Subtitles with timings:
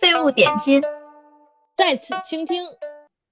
[0.00, 0.82] 废物点心，
[1.76, 2.62] 在此倾听。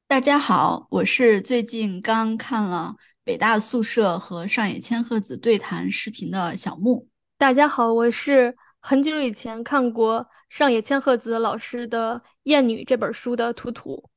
[0.07, 2.95] 大家好，我是最近刚看了
[3.25, 7.09] 北大宿舍和上野千鹤子对谈视频的小木。
[7.39, 14.11] 大家好，我是很久以前看过上野千鹤子老师的《厌女》这本书的图图。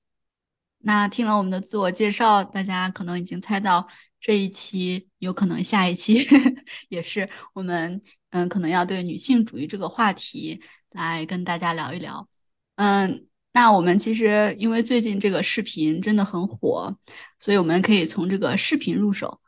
[0.80, 3.88] 那听了我们的自我介绍，大家可能已经猜到
[4.20, 6.28] 这一期有可能下一期
[6.90, 12.28] 也是我们嗯可能要对女性主义这个话题来跟大家聊一聊。
[12.76, 16.96] 嗯，那我们其实因为最近这个视频真的很火，
[17.40, 19.40] 所以我们可以从这个视频入手。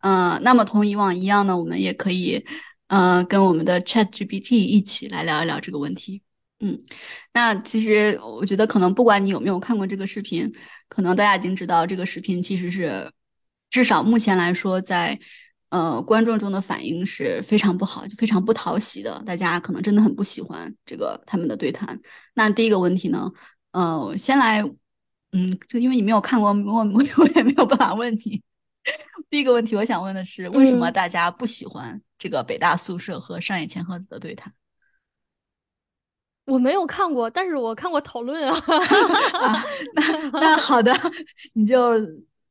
[0.00, 2.44] 嗯，那么同以往一样呢，我们也可以
[2.86, 6.22] 嗯跟我们的 Chat GPT 一起来聊一聊这个问题。
[6.60, 6.80] 嗯，
[7.32, 10.52] 那其实我觉得可能不管你有没有看过这个视频，
[10.88, 13.12] 可能大家已经知道这个视频其实是
[13.70, 15.18] 至少目前来说，在
[15.70, 19.22] 呃观众中的反应是非常不好，就非常不讨喜的。
[19.26, 22.00] 大家可能真的很不喜欢这个他们的对谈。
[22.34, 23.30] 那第一个问题呢，
[23.72, 24.62] 呃，先来，
[25.32, 28.42] 嗯，就因为你没有看过，我我 我也没有办法问你。
[29.28, 34.52] 第一个问题，我想问的是，为什么大家不喜欢这个北大宿舍和上野千鹤子的对谈？
[36.46, 38.58] 我没有看过，但是我看过讨论啊。
[39.94, 40.98] 那 那好的，
[41.52, 41.92] 你就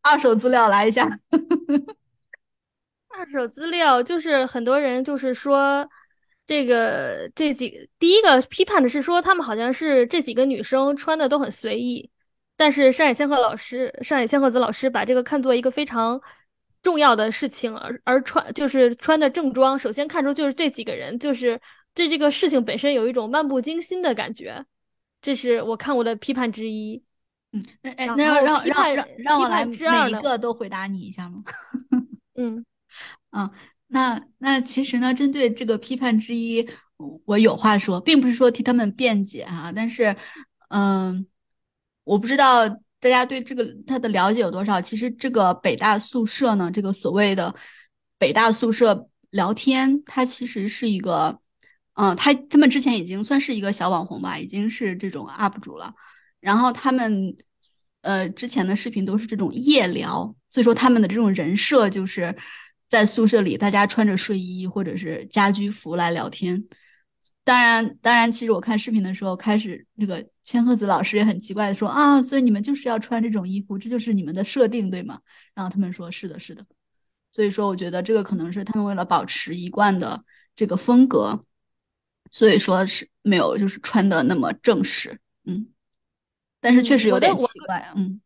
[0.03, 1.19] 二手资料来一下。
[3.17, 5.87] 二手资料就是很多人就是说，
[6.45, 12.09] 这个这几第一个批判的是说，他们好像是这几个女生穿的都很随意，
[12.55, 16.21] 但是上野千鹤老师、上野千鹤子老师把这个看作一个非常
[16.81, 21.59] 重要的事情，而而穿就是穿的正装，首先看出就是这几个人就是。
[21.93, 24.63] 对这个事情本身有一种漫不经心的感觉，
[25.19, 27.03] 这是我看过的批判之一。
[27.53, 31.41] 嗯，那哎，那让让让让我来每一个都回答你一下吗？
[32.37, 32.63] 嗯
[33.31, 33.49] 嗯，
[33.87, 36.67] 那那其实呢，针对这个批判之一，
[37.25, 40.15] 我有话说，并不是说替他们辩解哈，但是
[40.69, 41.27] 嗯，
[42.03, 42.67] 我不知道
[42.99, 44.81] 大家对这个他的了解有多少。
[44.81, 47.55] 其实这个北大宿舍呢，这个所谓的
[48.17, 51.39] 北大宿舍聊天，它其实是一个。
[51.99, 55.95] 嗯，他他们之前已经算是一个小网红吧，已经是这种 UP 主了。
[56.39, 57.35] 然后他们，
[58.01, 62.37] 呃，之前的视频都是这种夜聊，所以说他们的这种人设就是
[62.89, 66.65] 在宿舍里大家穿着睡衣或者是家居服来聊天。
[67.43, 75.21] 当然，当然，其实我看视频的时候，开始那个千鹤子老师也很奇怪的说啊，所以你们就是要穿这种衣服，这就是你们的设定对吗？
[75.53, 76.65] 然后他们说是的，是的。
[77.31, 80.23] 所以说，我觉得这个可能是他们为了保持一贯的
[80.55, 81.43] 这个风格。
[82.29, 85.67] 所以说是没有，就是穿的那么正式，嗯，
[86.59, 88.19] 但是确实有点奇怪，嗯，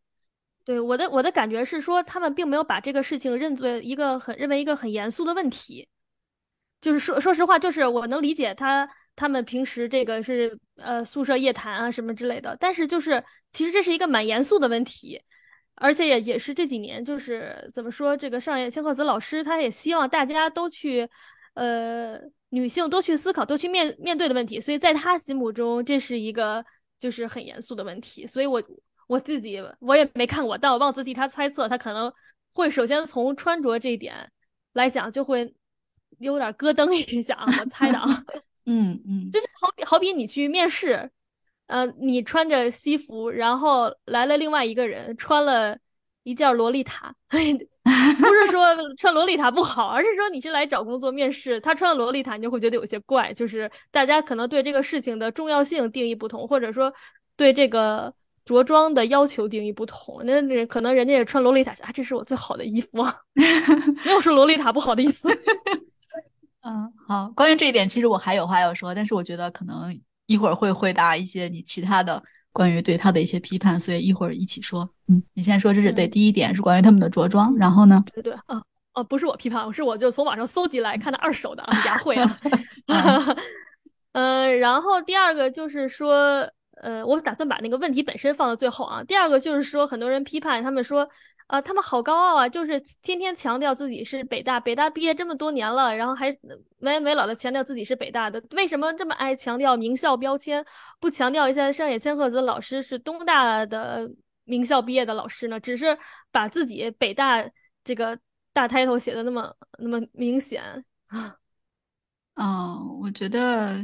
[0.64, 5.88] 对我的我的感觉是说，他们并没有把这个事情认作一个很认为一个很严肃的问题，
[6.80, 15.20] 就是说说实话，就是我能理解他他们平时这个是呃宿舍夜谈啊什么之类的，但是就是其实这是一个蛮严肃的问题，
[15.76, 21.08] 而且也也是这几年就是怎么说，这个上野千鹤子老师他也希望大家都去
[21.54, 22.20] 呃。
[22.54, 26.62] 女性多去思考、多去面面对的问题，所以在他心目中，这是一个
[26.98, 28.26] 就是很严肃的问题。
[28.26, 28.62] 所以，我
[29.12, 32.10] 我自己我也没看过，但我妄自替他猜测，他可能
[32.54, 34.14] 会首先从穿着这一点
[34.72, 35.54] 来讲，就会
[36.18, 37.44] 有点咯噔一下啊。
[37.60, 38.24] 我猜的啊，
[38.64, 41.10] 嗯嗯，就是好比好比你去面试，
[41.66, 45.76] 呃，你穿着西服，然后来了另外一个人穿了
[46.22, 47.14] 一件洛丽塔。
[48.18, 48.64] 不是说
[48.96, 53.32] 穿洛丽塔不好，而是说你是来找工作面试，他穿了洛丽塔，你就会觉得有些怪。
[53.32, 56.92] 就是大家可能对这个事情的重要性定义不同，或者说
[57.36, 60.20] 对这个着装的要求定义不同。
[60.24, 63.14] 那那可能人家也穿洛丽塔，啊，这是我最好的衣服啊，
[64.04, 65.28] 没有说洛丽塔不好的意思。
[66.64, 72.22] 嗯，好，关于这一点，其实我还有话要说，但是我觉得可能一会儿会回答一些你其他的。
[72.54, 74.86] 关于对他的一些批判，所以一会儿一起说。
[75.08, 77.56] 嗯，你先说，这是对第一点，是关于他们的着装。
[77.56, 77.98] 然后呢？
[78.12, 82.38] 对对啊哦，不是我批判，我是我就从网上搜集来看的二手的啊雅 慧啊。
[84.12, 86.46] 嗯，然后第二个就是说，
[86.82, 89.02] 呃，我打算把那个问题本身放到最后啊。
[89.04, 91.08] 第二个就是说，很多人批判他们说。
[91.48, 92.48] 啊，他们好高傲啊！
[92.48, 96.34] 就是天天强调自己是北大，北大毕业这么多年了，然后还
[96.78, 98.42] 没没老的强调自己是北大的。
[98.52, 100.64] 为什么这么爱强调名校标签，
[100.98, 104.10] 不强调一下上野千鹤子老师是东大的
[104.44, 105.60] 名校毕业的老师呢？
[105.60, 105.98] 只是
[106.30, 107.44] 把自己北大
[107.84, 108.18] 这个
[108.54, 110.62] 大 title 写的那么那么明显
[112.32, 112.78] 啊？
[112.98, 113.76] 我觉得，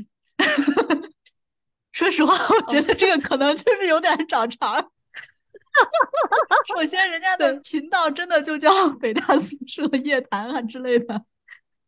[2.19, 4.81] 实话，我觉得这个可能就是有点找茬。
[6.67, 11.25] 首先，人家的频道真的就叫 北大宿舍夜谈啊之类的，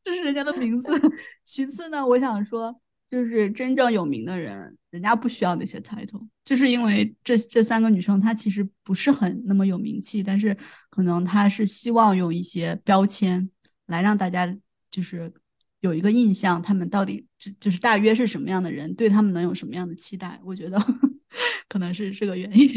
[0.05, 0.93] 这是人家的名字。
[1.45, 2.81] 其次呢，我想说，
[3.11, 10.57] 就是真正有名的人，人家不需要那些 title，就是因为这这三个女生她其实不是很那么有名气，但是
[10.91, 13.51] 可能她是希望用一些标签
[13.87, 14.57] 来让大家
[14.91, 15.33] 就是
[15.81, 20.41] 有一个印象，他们到底就就是大约是什么样的人，对他们能有什么样的期待？
[20.45, 20.79] 我觉得
[21.69, 22.69] 可能是这个原因。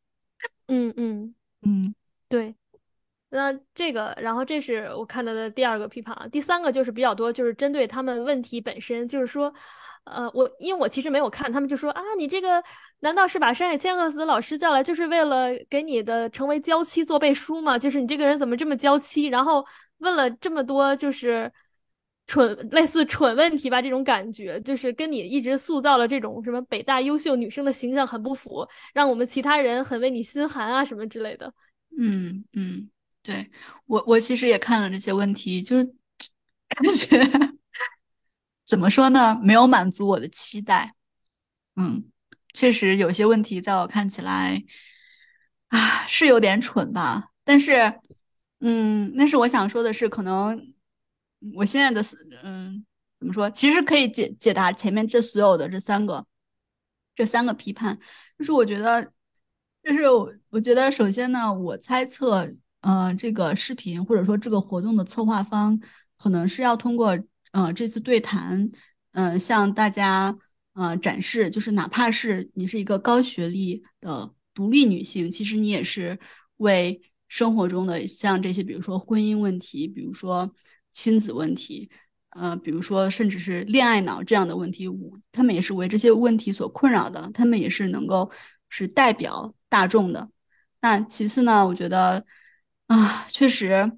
[0.68, 1.94] 嗯嗯嗯，
[2.28, 2.54] 对。
[3.34, 6.28] 那这个，然后这是我看到的第二个批判啊。
[6.30, 9.50] 第三个就是比较多，就是针对他们问题本身，就是说，
[10.04, 12.62] 呃，我因为我其实没有看，他们就说啊，你这个
[13.00, 17.78] 难道是把山野千鹤子老师叫来，就是为了给你的成为娇妻做背书吗？
[17.78, 19.24] 就是你这个人怎么这么娇妻？
[19.24, 19.64] 然后
[20.00, 21.50] 问了这么多，就是
[22.26, 31.52] 蠢类似蠢问题吧，这种感觉，就是跟你一直塑造了这种什么北大优秀女生的形象很不符，让我们其他人很为你心寒啊，什么之类的。
[31.98, 32.88] 嗯嗯。
[33.24, 33.48] 对
[33.86, 35.84] 我，我其实也看了这些问题，就是
[36.68, 37.54] 感觉
[38.66, 40.96] 怎么说呢，没有满足我的期待。
[41.76, 42.04] 嗯，
[42.52, 44.64] 确实有些问题在我看起来
[45.68, 47.28] 啊是有点蠢吧。
[47.44, 47.94] 但是，
[48.58, 50.71] 嗯，但是我想说的是，可能
[51.54, 52.02] 我现在的
[52.42, 52.84] 嗯
[53.18, 56.26] 怎么说，其实可以解解答前面这所有的这三个
[57.14, 57.98] 这三个批判。
[58.38, 59.12] 就是我觉得，
[59.82, 62.48] 就是我我觉得，首先呢，我猜测。
[62.82, 65.78] 呃，这个视频或者说这个活动的策划方，
[66.18, 67.16] 可能是要通过
[67.52, 68.72] 呃这次对谈，
[69.12, 70.36] 嗯，向大家
[70.72, 76.18] 呃展示，就是哪怕是你是一个高学历的独立女性，其实你也是
[76.56, 80.52] 为生活中的像这些，比如说婚姻问题，比如说
[80.92, 81.90] 亲子问题，
[82.30, 84.86] 呃，比如说甚至是恋爱脑这样的问题，
[85.32, 88.30] 他们也是为这些问题所困扰的，他们也是能够
[88.68, 90.30] 是代表大众的。
[90.80, 92.24] 那其次呢，我觉得。
[92.88, 93.90] 啊，确实，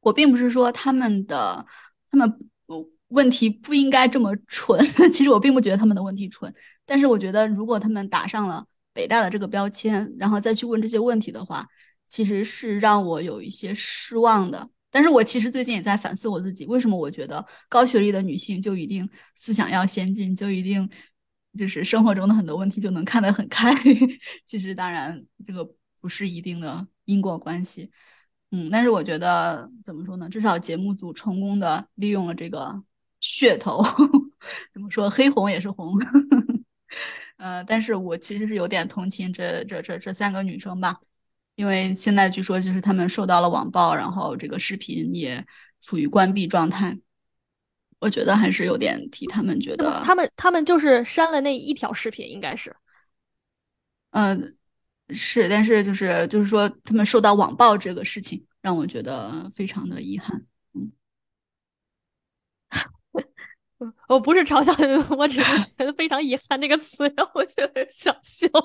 [0.00, 1.64] 我并不是说他们的
[2.10, 2.50] 他们
[3.08, 4.76] 问题不应该这么蠢。
[5.12, 6.52] 其实我并不觉得他们的问题蠢，
[6.84, 11.68] 但是我觉得如果他们打上了北大的这个标签，然后再去问这些问题的话，
[12.08, 14.68] 其实是让我有一些失望的。
[14.90, 20.88] 但是我其实最近也在反思我自己，为什么我觉得高学历的女性就一定思想要先进，就一定
[21.58, 23.72] 就是生活中的很多问题就能看得很开？
[24.44, 25.68] 其实当然这个
[26.00, 26.86] 不是一定的。
[27.06, 27.92] 因果关系，
[28.50, 30.28] 嗯，但是我觉得怎么说呢？
[30.28, 32.82] 至少节目组成功的利用了这个
[33.22, 33.80] 噱头，
[34.74, 35.08] 怎么说？
[35.08, 35.94] 黑红也是红，
[37.38, 40.98] 呃，但是我其实是有点同情这这这这三个女生吧，
[41.56, 45.44] 因为现在据说就是他们受到了网暴，然后这个视频也
[45.80, 46.96] 处于关闭状态，
[47.98, 50.02] 我觉得还是有点替他们觉得。
[50.04, 52.76] 他们他们就是删了那一条视频，应该是，
[54.10, 54.56] 嗯。
[55.10, 60.44] 是，但是就是就是说，他们受到网暴这个事情，让我觉得非常的遗憾。
[60.74, 60.90] 嗯，
[64.08, 68.48] 我不是嘲笑你，我只是觉得非常遗憾这个词让我觉得想笑。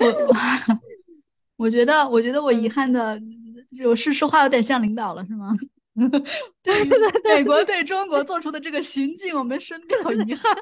[0.00, 0.34] 我
[1.66, 3.20] 我觉得，我觉得我遗憾的，
[3.76, 5.56] 就是说话有点像领导了，是吗？
[6.62, 6.90] 对于
[7.24, 10.54] 美国对中国做出的这个行径，我们深表遗憾。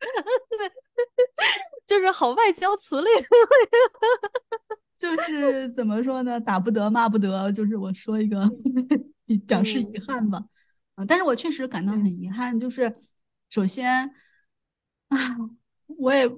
[1.86, 3.10] 就是好外交辞令，
[4.98, 6.40] 就是怎么说呢？
[6.40, 8.50] 打不得，骂不得，就是我说一个
[9.46, 10.44] 表示遗憾吧。
[10.96, 12.58] 啊，但是我确实感到很遗憾。
[12.58, 12.94] 就是
[13.48, 14.12] 首先
[15.08, 15.16] 啊，
[15.86, 16.28] 我也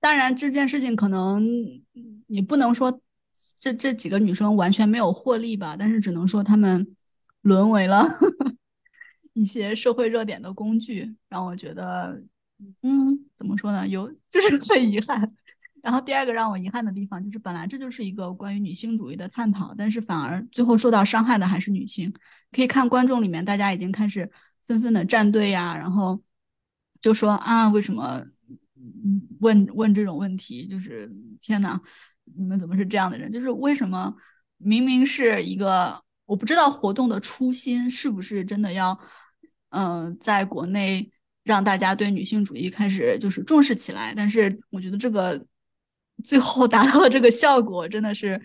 [0.00, 1.44] 当然这件事情可能
[2.26, 3.00] 你不能说
[3.58, 6.96] 这这几个女生完全没有获利吧，但是只能说她们
[7.42, 8.18] 沦为了
[9.32, 12.22] 一些社会热点的工具，让我觉得。
[12.82, 13.86] 嗯，怎么说呢？
[13.86, 15.34] 有就是 最遗憾。
[15.82, 22.14] 然后第二个让我遗憾的地方就是，本来这就是一个关于女性主义的探讨，但是反而最后受到伤害的还是女性。
[22.52, 24.30] 可以看观众里面，大家已经开始
[24.62, 26.22] 纷纷的站队呀，然后
[27.02, 28.24] 就说啊，为什么
[29.04, 30.66] 嗯问问这种问题？
[30.66, 31.10] 就是
[31.40, 31.80] 天呐，
[32.36, 33.30] 你们怎么是这样的人？
[33.32, 34.14] 就是为什么
[34.58, 38.98] 明明是一个我不知道活动的初心是不是真的要
[39.70, 41.10] 嗯，在国内。
[41.44, 45.46] 让大家对女性主义开始就是重视起来，但是我觉得这个
[46.24, 48.40] 最后达到的这个效果真的是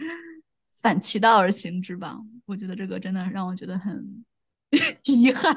[0.81, 2.19] 反其道而行之吧？
[2.45, 4.25] 我觉得这个真的让我觉得很
[5.05, 5.55] 遗憾，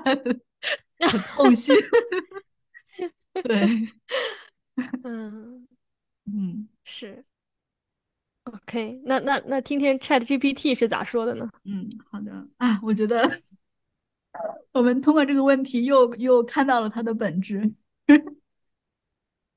[1.10, 1.74] 很痛心。
[3.42, 3.88] 对，
[5.02, 5.66] 嗯
[6.26, 7.24] 嗯，是。
[8.72, 11.46] OK，那那那听听 Chat GPT 是咋说的呢？
[11.64, 13.30] 嗯，好的啊，我觉得。
[14.72, 17.74] 我们通过这个问题又又看到了它的本质。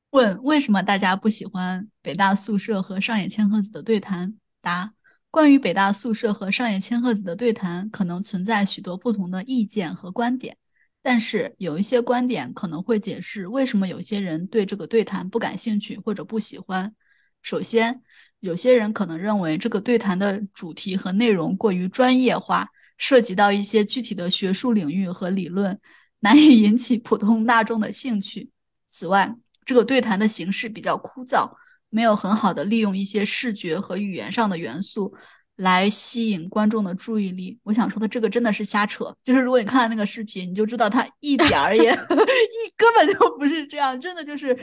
[0.10, 4.36] 问为什么大家不喜欢北大宿舍和上野千鹤子的对谈？
[4.60, 4.94] 答：
[5.32, 10.58] 关于北大宿舍和上野千鹤子的对谈，可能存在许多不同的意见和观点。
[11.02, 16.94] 但是有一些观点可能会解释为什么有些人对这个对谈不感兴趣或者不喜欢。
[17.42, 18.02] 首先，
[18.46, 25.80] 有些人可能认为这个对谈的主题和内容过于专业化，涉及到一些具体的学术领域和理论，
[26.20, 28.50] 难以引起普通大众的兴趣。
[28.86, 29.36] 此外，
[29.66, 31.50] 这个对谈的形式比较枯燥，
[31.90, 35.16] 没有很好的利用一些视觉和语言上的元素。
[35.58, 37.58] 来吸引观众的注意力。
[37.64, 44.54] 我想说的这个真的是瞎扯，就是如果你看了那个视频，你就知道他一点儿也 一根本就不是这样，真的就是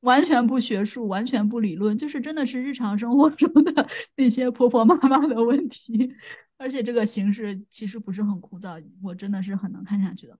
[0.00, 3.86] 完全不学术，完全不理论，就是真的是日常生活 中的
[4.16, 6.14] 那些婆婆妈妈的问题。
[6.56, 10.38] 而且这个形式其实不是很枯燥，我真的是很能看下去的。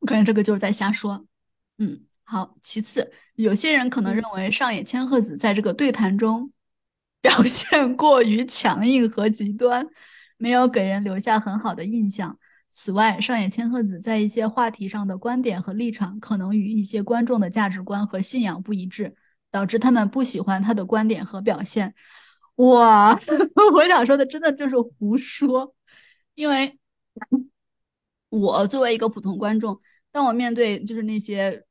[0.00, 1.26] 我感觉这个就是在瞎说。
[1.78, 2.56] 嗯，好。
[2.62, 6.50] 其次，有些人可能认为上野千鹤子在这个对谈中。
[7.24, 9.88] 表现过于强硬和极端，
[10.36, 12.38] 没有给人留下很好的印象。
[12.76, 19.14] 此外，上野千鹤子在一些话题上的观点和立场可能与一些观众的价值观和信仰不一致，
[19.52, 21.94] 导致他们不喜欢他的观点和表现。
[22.56, 23.14] 哇，
[23.74, 25.72] 我想说的真的就是胡说，
[26.34, 26.76] 因为
[28.28, 31.64] 我作为一个普通观众，当我面对就是那些，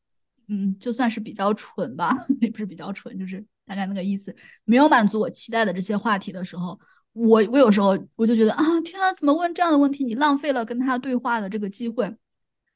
[0.48, 3.46] 嗯，就算是比较蠢吧， 也不是比较蠢，就是。
[3.66, 6.78] 大概那个意思，没有满足我期待的这些话题的时候，
[7.14, 10.04] 我我有时候我就觉得啊，天啊，怎么问这样的问题？
[10.04, 12.16] 你浪费了跟他对话的这个机会。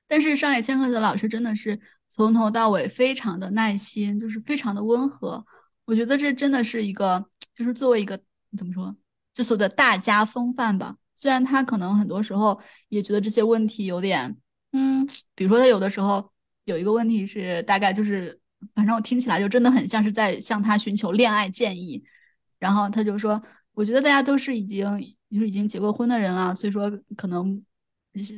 [0.08, 1.80] 但是上野千鹤子老师真的是
[2.10, 5.46] 从头到尾非常的耐心，就是非常的温和。
[5.86, 8.20] 我觉得这真的是一个，就是作为一个
[8.58, 8.96] 怎么说，
[9.34, 10.96] 就所谓的大家风范吧。
[11.16, 14.38] 虽然他可能很多时候也觉得这些问题有点，
[14.72, 16.32] 嗯，比如说他有的时候
[16.64, 18.40] 有一个问题是大概就是。
[18.74, 22.04] 反正我听起来就真的很像是在向他寻求恋爱建议，
[22.58, 23.40] 然后他就说
[23.78, 24.84] ：“我觉得大家都是已经
[25.30, 27.64] 就是已经结过婚的人了，所以说可能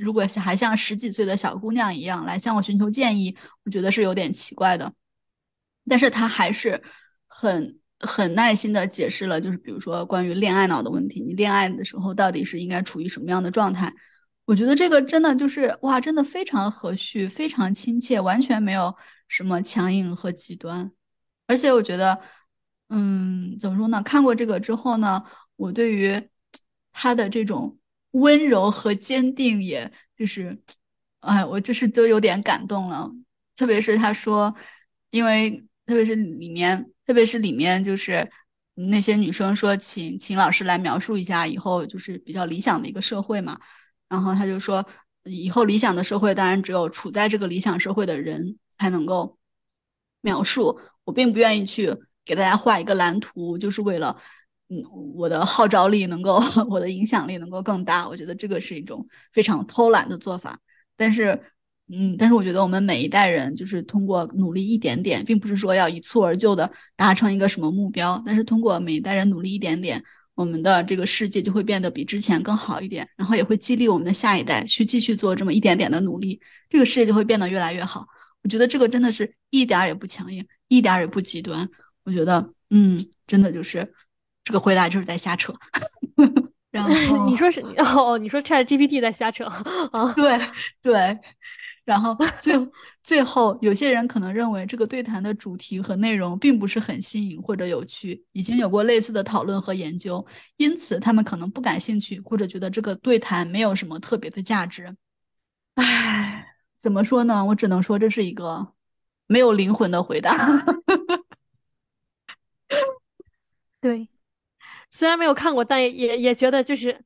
[0.01, 4.93] 如果还像十几岁的小姑娘一样来向我寻求建议，我觉得是有点奇怪的。”
[5.88, 6.84] 但是他还是
[7.25, 13.93] 很很耐心的解释了，就是比如说关于恋爱脑的问题，你恋爱的时候到底是应该处于什么样的状态？
[14.43, 18.93] 我觉得这个真的就是哇，真的非常和煦，非常亲切，完全没有。
[19.31, 20.91] 什么强硬和极端，
[21.46, 22.19] 而且我觉得，
[22.89, 24.01] 嗯，怎么说呢？
[24.03, 25.24] 看过这个之后呢，
[25.55, 26.29] 我对于
[26.91, 27.77] 他的这种
[28.12, 30.62] 温柔和坚定，也就是，
[31.22, 33.12] 哎，我就是都有点感动了。
[33.55, 34.53] 特别是他说，
[35.12, 35.51] 因为
[35.86, 38.29] 特别是里面，特别是里面就是
[38.75, 43.60] 那些女生说，请请老师来描述一下以后就是比较理想的一个社会嘛。
[44.08, 44.86] 然后他就说，
[45.24, 48.58] 以后理想的社会，当然只有处在这个理想社会的人。
[48.79, 49.38] 才能够
[50.22, 50.79] 描述。
[51.03, 51.93] 我并不愿意去
[52.29, 54.15] 给大家画一个蓝图，就是为了，
[54.69, 54.83] 嗯，
[55.15, 58.07] 我的号召力能够， 我的影响力能够更大。
[58.07, 60.59] 我觉得这个是一种非常偷懒的做法。
[60.95, 61.41] 但是，
[61.91, 68.21] 嗯，但是我觉得我们每一代人就是通过努力一点点，并不是说要一蹴而就的达成一个什么目标。
[68.24, 70.03] 但是通过每一代人努力一点点，
[70.36, 78.05] 我们的这个世界就会变得比之前更好一点，然后也会激励我们的下一代去继续做这么一点点的努力，这个世界就会变得越来越好。
[78.43, 81.67] 我觉得这个真的是一点儿也不强硬，一点儿也不极端。
[82.09, 83.93] 我觉得，嗯，真的就是
[84.43, 85.53] 这个回答就是在瞎扯。
[86.71, 89.45] 然后你说是哦，你说 Chat GPT 在瞎扯
[89.91, 90.11] 啊？
[90.13, 90.39] 对
[90.81, 91.19] 对。
[91.85, 92.53] 然后最
[93.03, 100.25] 最后，有些人可能认为这个对谈的主题和内容并不是很新颖或者有趣，已经有过类似的讨论和研究，
[100.57, 104.95] 因此他们可能不感兴趣，或者觉得这个对谈没有什么特别的价值。
[105.75, 106.47] 唉。
[106.79, 107.43] 怎么说呢？
[107.43, 108.65] 我只能说这是一个
[109.27, 110.33] 没有灵魂的回答。
[113.81, 114.07] 对，
[114.89, 117.00] 虽然没有看过，但也也觉得就是，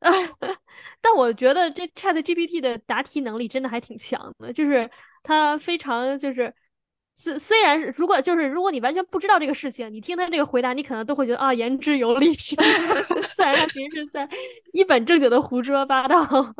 [1.00, 4.90] 但我觉得这 Chat GPT 的答题能力真的还挺强的，就是
[5.22, 6.54] 它非常就是
[7.14, 14.28] 虽虽然如果就是如果你完全不知道这个事情，你听他这个回答，你可能都会觉得啊言之有理， 虽然他平时在
[14.72, 16.54] 一本正经的胡说八道。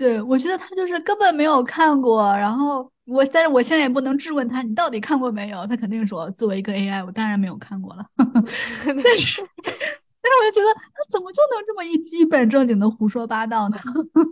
[0.00, 5.66] 对，我觉得他就是根本没有看过，然后我，但是我现在也不能质问他，你到底看过没有？
[5.66, 8.06] 他肯定说，作为一个 AI，我当然没有看过了。
[8.16, 8.24] 但
[9.18, 13.76] 是， 但是我就觉得他怎么就能这么一一本正经的胡说八道呢？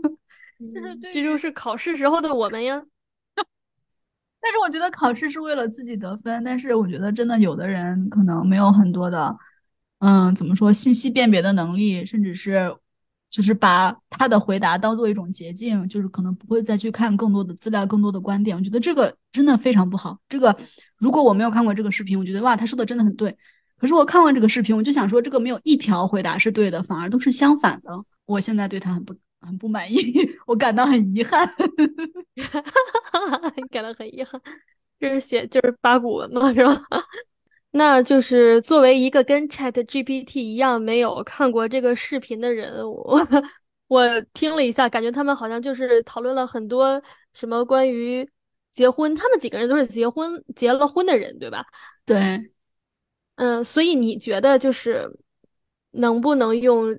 [0.73, 2.83] 就是对这就是考试时候的我们呀。
[4.41, 9.37] 但是我觉得考试是为了自己得分，但是我觉得真的有的人可能没有很多的，
[9.99, 12.75] 嗯，怎么说，信息辨别的能力，甚至是。
[13.31, 18.57] 就是把他的回答当做一种捷径，就是可能不会再去看更多的资料、更多的观点。
[18.57, 20.19] 我觉得这个真的非常不好。
[20.29, 20.57] 这个
[20.99, 23.37] 如果我没有看过这个视频，我觉得哇，他说的真的很对。
[23.77, 28.05] 可是我看完这个视频，我就想说，这个没有一条回答是对的，反而都是相反的。
[28.27, 29.97] 我现在对他很不很不满意。
[30.47, 31.49] 我感到很遗憾。
[33.71, 34.41] 感到很遗憾，
[34.99, 36.83] 这是写就是八股文嘛，是吧？
[37.71, 43.21] 那就是作为一个跟 Chat GPT 一样没有看过这个视频的人，我
[43.89, 47.01] 我听了一下，感觉他们好像就是讨论了很多
[47.35, 48.29] 什么关于
[48.73, 51.65] 结婚，他们几个人都是结婚结了婚的人，对吧？
[52.07, 52.51] 对，
[53.37, 55.07] 嗯，所以你觉得就是
[55.93, 56.99] 能不能用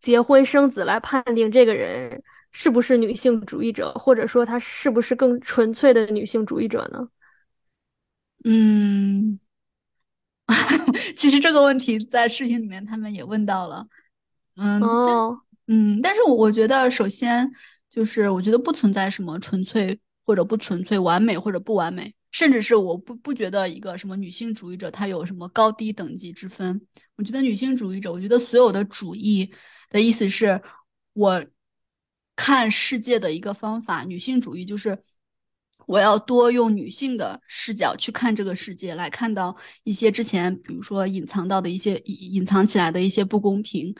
[0.00, 7.08] 结婚生子来判定这个人是不是女性主义者，或者说他是不是更纯粹的女性主义者呢？
[8.44, 9.38] 嗯。
[11.16, 13.86] 其实这个问题在视频里面他们也问到了，
[14.56, 14.80] 嗯，
[15.66, 17.50] 嗯，但是我觉得首先
[17.88, 26.80] 就是我觉得不存在什么纯粹或者不纯粹、完美或者不完美，甚至是我不不觉得一个什么女性主义者她有什么高低等级之分。
[27.16, 29.52] 我觉得女性主义者，我觉得所有的主义
[29.88, 30.60] 的意思是
[31.12, 31.44] 我
[32.36, 34.04] 看世界的一个方法。
[34.04, 34.98] 女性主义就是。
[35.86, 43.94] 我要多用女性的视角去看这个世界，来看到一些之前，比如说隐藏到的一些隐藏起来的一些不公平，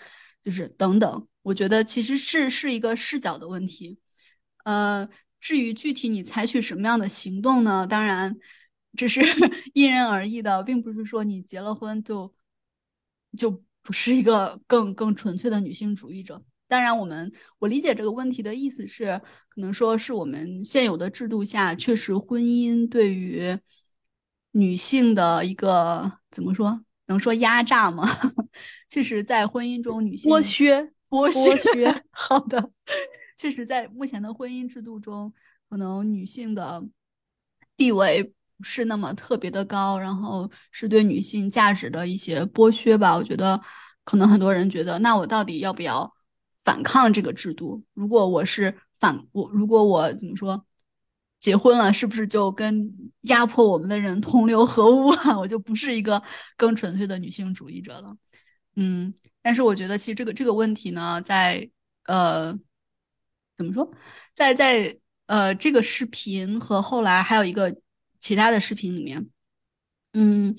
[0.44, 1.26] 就是等等。
[1.42, 3.98] 我觉得其实是是一个视角的问题。
[4.64, 5.08] 呃，
[5.40, 7.86] 至于具体你采取什么样的行动呢？
[7.86, 8.36] 当然，
[8.96, 9.20] 这是
[9.74, 12.32] 因人而异的，并不是说你结了婚就
[13.36, 16.44] 就不是一个更更纯粹的女性主义者。
[16.72, 23.58] 当然，我们我理解这个问题的意思是，可能说是我们现有的制度下，确实婚姻对于
[24.52, 28.08] 女性的一个怎么说，能说压榨吗？
[28.88, 32.02] 确实，在婚姻中，女性剥削剥削。
[32.10, 32.70] 好的，
[33.36, 35.30] 确实，在目前的婚姻制度中，
[35.68, 36.82] 可能女性的
[37.76, 43.14] 地位不是那么特别的高，然后是对女性价值的一些剥削吧。
[43.14, 43.60] 我觉得，
[44.04, 46.10] 可能很多人觉得，那我到底要不要？
[46.62, 47.82] 反抗这个制度。
[47.92, 50.64] 如果我是反我，如果我怎么说，
[51.40, 55.36] 结婚了，是不是就跟压迫我们的人同流合污了？
[55.40, 56.22] 我就不是一个
[56.56, 58.16] 更纯粹的女性主义者了。
[58.76, 61.68] 嗯，但是我觉得其实这个这个问题呢，在
[62.04, 62.56] 呃，
[63.56, 63.90] 怎么说，
[64.34, 67.76] 在在呃这个视频和后来还有一个
[68.20, 69.28] 其他的视频里面，
[70.12, 70.56] 嗯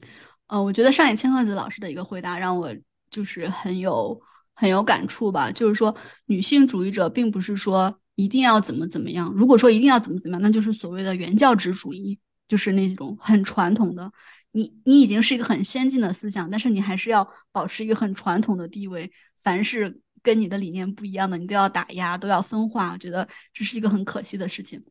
[0.47, 2.75] 呃，我觉得上野千鹤子老师的一个回答让我
[3.10, 4.21] 就是很有。
[4.53, 9.31] 很有感触吧，就是说，女性主义者并不是说一定要怎么怎么样。
[9.35, 14.11] 如果说一定要怎么怎么样，那就是所谓的原教旨主义，就是那种很传统的。
[14.51, 19.11] 你你已经是一个很先进的思想，但是你还是要保持一个很传统的地位。
[19.41, 22.91] 凡是跟你的理念不一样的，你都要打压，都要分化。
[22.93, 24.83] 我觉得这是一个很可惜的事情。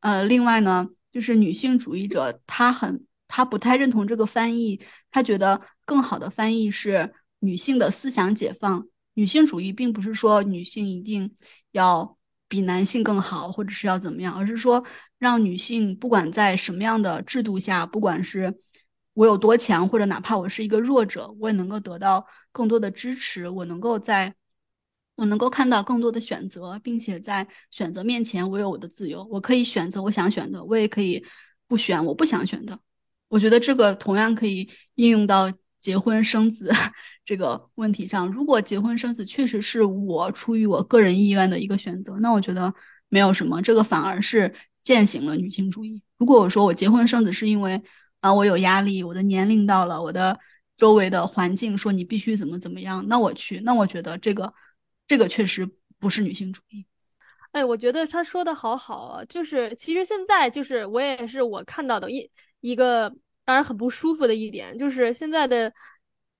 [0.00, 4.80] 呃，另外呢，就是女性主义者，她很她不太认同这个翻译，
[5.12, 8.88] 她觉得更好的翻译是女性的思想解放。
[9.14, 11.34] 女性主义并不是说女性一定
[11.70, 12.16] 要
[12.48, 14.84] 比男性更好，或者是要怎么样，而是说
[15.18, 18.56] 让女性不管在什么样的制度下，不管是
[19.14, 24.34] 我有多强，或者哪怕我是一个弱者，我也能够得到更多的支持，我能够在，
[25.16, 31.24] 我能够看到更多的选择，并且在选择面前，我有我的自由，我可以选择我想选的，我也可以
[31.66, 32.78] 不选我不想选的。
[33.28, 35.52] 我觉得这个同样可以应用到。
[35.84, 36.72] 结婚生子
[37.26, 42.72] 这个问题上，如果结婚生子确实是我出于我个人意愿的一个选择，那我觉得
[43.10, 46.02] 没有什么，这个反而是践行了女性主义。
[46.16, 47.82] 如果我说我结婚生子是因为
[48.20, 50.40] 啊我有压力，我的年龄到了，我的
[50.74, 54.54] 周围的环境说你必须怎么怎么样，那我去，那我觉得这个
[55.06, 55.68] 这个确实
[55.98, 56.86] 不是女性主义。
[57.52, 62.30] 哎，我觉得他说的好好啊，就是其实现在就是我也是我看到的一
[62.62, 63.14] 一个。
[63.44, 65.72] 让人很不舒服的一点就是现在的，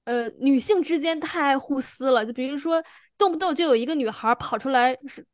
[0.04, 2.24] 呃，女性之间太爱互撕了。
[2.24, 2.82] 就比如说，
[3.18, 5.26] 动不动就有一个女孩跑出来是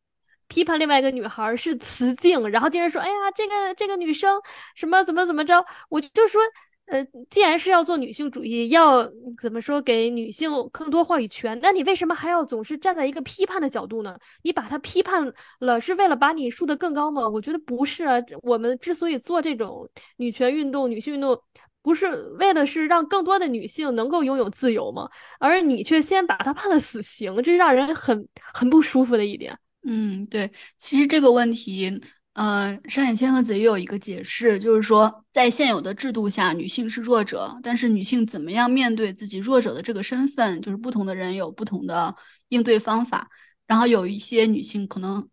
[0.49, 4.41] 批判另外一个女孩是雌竞，然后竟然说：“哎呀，这个这个女生
[4.75, 6.41] 什么怎么怎么着。”我就说。
[6.91, 9.09] 呃，既然是要做女性主义，要
[9.41, 14.19] 怎么说给女性更多话语权，那你为什么还要总是站在一个批判的角度呢？
[14.43, 17.29] 你把它批判了，是为了把你树得更高吗？
[17.29, 18.17] 我觉得不是啊。
[18.43, 21.41] 我们之所以做这种女权运动、女性运动，
[21.81, 22.09] 不是
[22.41, 25.09] 为的是让更多的女性能够拥有自由吗？
[25.39, 29.57] 而你却先把她判了死刑，这是让人很很不舒服的一点。
[29.87, 32.01] 嗯，对，其实这个问题。
[32.33, 42.15] 呃，上野千鹤子也有一个解释，就是说，在现有的制度下，女性是弱者，但是女性怎么样面对自己弱者的这个身份，就是不同的人有不同的
[42.49, 43.29] 应对方法。
[43.67, 45.29] 然后有一些女性可能，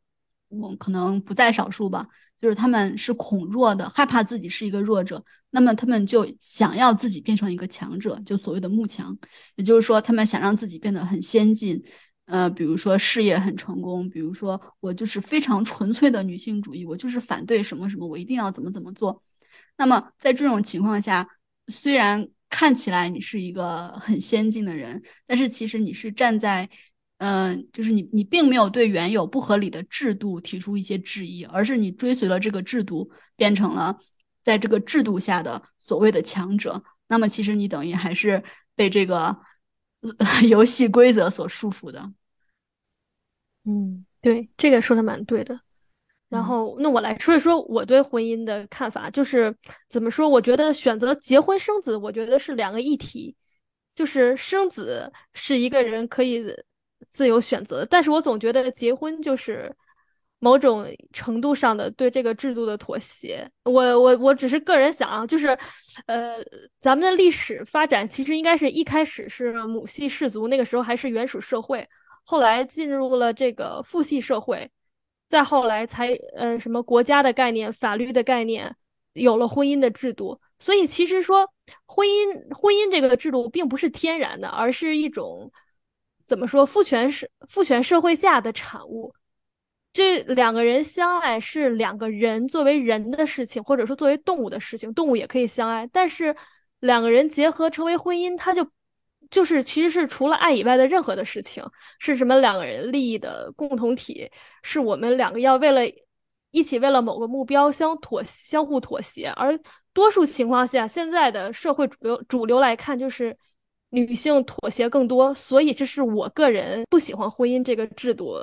[0.49, 2.07] 我可能不在少数吧，
[2.41, 9.17] 就是她们是恐弱的，害怕自己是一个弱者，那么她们就想要自己变成一个强者，就所谓的慕强，
[9.55, 11.83] 也就是说，她们想让自己变得很先进。
[12.27, 19.23] 呃，比如说事业很成功，比如说我就是非常纯粹的女性主义，我就是反对什么什么，我一定要怎么怎么做。
[19.77, 21.27] 那么在这种情况下，
[21.67, 26.69] 虽然看起来你是一个很先进的人，但是其实你是站在，
[27.19, 33.97] 嗯，就是你你并没有对原有不合理的制度提出一些质疑，而是你追随了这个制度，变成了
[34.41, 36.83] 在这个制度下的所谓的强者。
[37.07, 38.43] 那么其实你等于还是
[38.75, 39.37] 被这个
[40.49, 42.11] 游戏规则所束缚的。
[43.65, 45.59] 嗯，对，这个说的蛮对的。
[46.29, 49.55] 然后，那我来说一说我对婚姻的看法，就是
[49.87, 50.27] 怎么说？
[50.27, 53.35] 我觉得选择结婚生子，我觉得是两个议题。
[53.95, 56.45] 就是生子是一个人可以
[57.09, 59.75] 自由选择，但是我总觉得结婚就是
[60.39, 63.49] 某种程度上的对这个制度的妥协。
[63.63, 65.57] 我我我只是个人想啊，就是
[66.05, 66.35] 呃，
[66.79, 71.87] 咱们的历史发展其实应该是一开始是母系氏族，那个时候还是原始社会，
[72.23, 74.69] 后来进入了这个父系社会。
[75.27, 78.73] 再后来才，呃，什么国家的概念、法律的概念，
[79.11, 80.39] 有了婚姻的制度。
[80.57, 81.45] 所以其实说
[81.85, 85.51] 婚姻，婚姻这个制度并不是天然的，而是一种
[86.25, 89.13] 怎么说父权社父权社会下的产物。
[89.97, 95.89] 这两个人相爱是两个人作为人的事情，或者说作为动物的事情，动物也可以相爱。
[95.91, 96.35] 但是
[96.81, 98.69] 两个人结合成为婚姻，它就。
[99.29, 101.61] 就是其实是除了爱以外的任何的事情，
[101.99, 104.31] 是什么两个人利益的共同体，
[104.63, 105.81] 是我们两个要为了
[106.51, 109.27] 一起为了某个目标相妥相互妥协。
[109.35, 109.59] 而
[109.91, 113.35] 多数情况下，现在的社会主流主流来看，就是
[113.89, 115.33] 女性妥协更多。
[115.33, 118.39] 所以这是我个人不喜欢婚姻这个制度，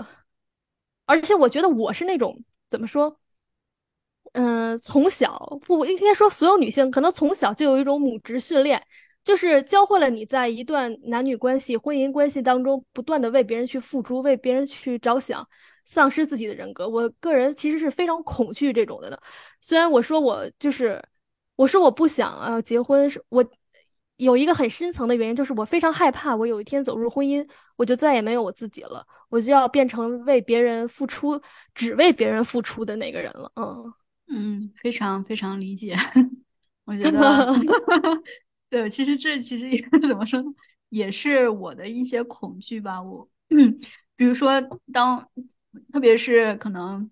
[1.07, 2.39] 而且我觉得我是那种
[2.69, 3.19] 怎么说，
[4.33, 8.83] 嗯，从小不应该说所有女性可能从小就有一种母职训练。
[9.23, 15.49] 就是教会了你在一段男女关系、婚姻关系当中，不断的为别人去付出，为别人去着想，
[15.83, 16.87] 丧失自己的人格。
[16.87, 19.17] 我个人其实是非常恐惧这种的呢。
[19.61, 21.03] 虽然我说我就是，
[21.57, 23.43] 我说我不想啊结婚，是我
[24.17, 27.47] 有一个很深层的原因，就是我非常害怕，我有一天走入婚姻，
[27.77, 31.41] 我就再也没有我自己了，我就要变成为别人付出，
[31.75, 33.51] 只为别人付出的那个人了。
[33.57, 33.93] 嗯
[34.29, 35.97] 嗯，非常非常理解，
[36.87, 37.21] 我觉得。
[38.71, 40.49] 对，其实这其实也 怎么说呢，
[40.89, 43.01] 也是我的一些恐惧吧。
[43.01, 43.29] 我，
[44.17, 44.61] 比如说，
[44.93, 45.29] 当
[45.93, 47.09] 特别是可能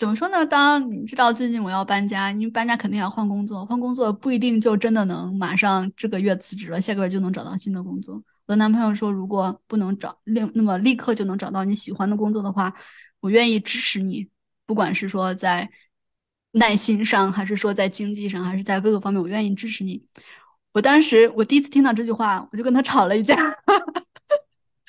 [0.00, 0.46] 怎么说呢？
[0.46, 8.22] 当你知道最近我要搬家，因为搬家肯定要换工作，换工作不一定就真的能马上这个月辞职了，下个月就能找到新的工作。
[8.46, 12.72] 我男朋友说，如果不能找立那么立刻就能找到你喜欢的工作的话，
[13.20, 14.26] 我愿意支持你，
[14.64, 15.70] 不管是说在。
[16.52, 20.02] 耐心上，还是说在经济上，还是在各个方面，我愿意支持你。
[20.72, 23.36] 我当时我第一次听到这句话，我就跟他吵了一架。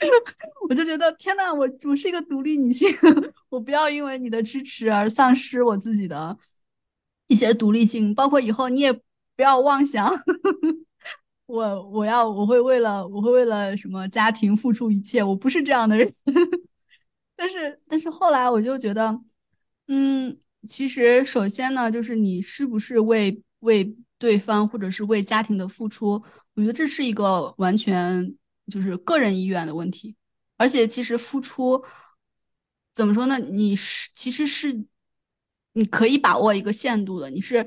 [0.69, 2.89] 我就觉得天呐，我我是一个独立女性，
[3.49, 6.37] 我不要因为你的支持而丧失我自己的
[7.27, 8.13] 一些独立性。
[8.13, 10.11] 包括以后你也不要妄想，
[11.45, 16.13] 我我要我会为了我会为了什么家庭付出一切，我不是这样的人。
[17.35, 19.19] 但是但是后来我就觉得，
[19.87, 20.37] 嗯。
[20.67, 26.21] 其实，首先呢，就是你是不是为为对方或者是为家庭的付出，
[26.53, 28.35] 我觉得这是一个完全
[28.67, 30.15] 就是个人意愿的问题。
[30.57, 31.83] 而且，其实付出
[32.93, 33.39] 怎么说呢？
[33.39, 34.85] 你是其实是
[35.73, 37.65] 你可以把握一个限度的，你是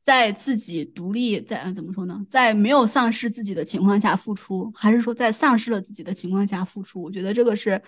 [0.00, 2.24] 在自己独立，在怎么说呢？
[2.28, 7.02] 在没有丧失自己的情况下付出，还是说在丧失了自己的情况下付出？
[7.02, 7.82] 我觉得这个是，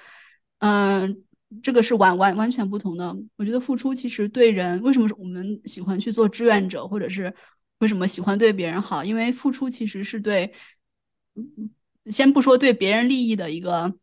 [0.59, 1.23] 嗯。
[1.63, 3.17] 这个是完完完全不同的。
[3.37, 7.33] 我觉得付出其实对人，为什么我们喜欢去做志愿者，或者是
[7.79, 9.05] 为什么喜欢对别人好？
[9.05, 10.53] 因为付出其实是对，
[12.11, 13.95] 先不说对别人利益的一个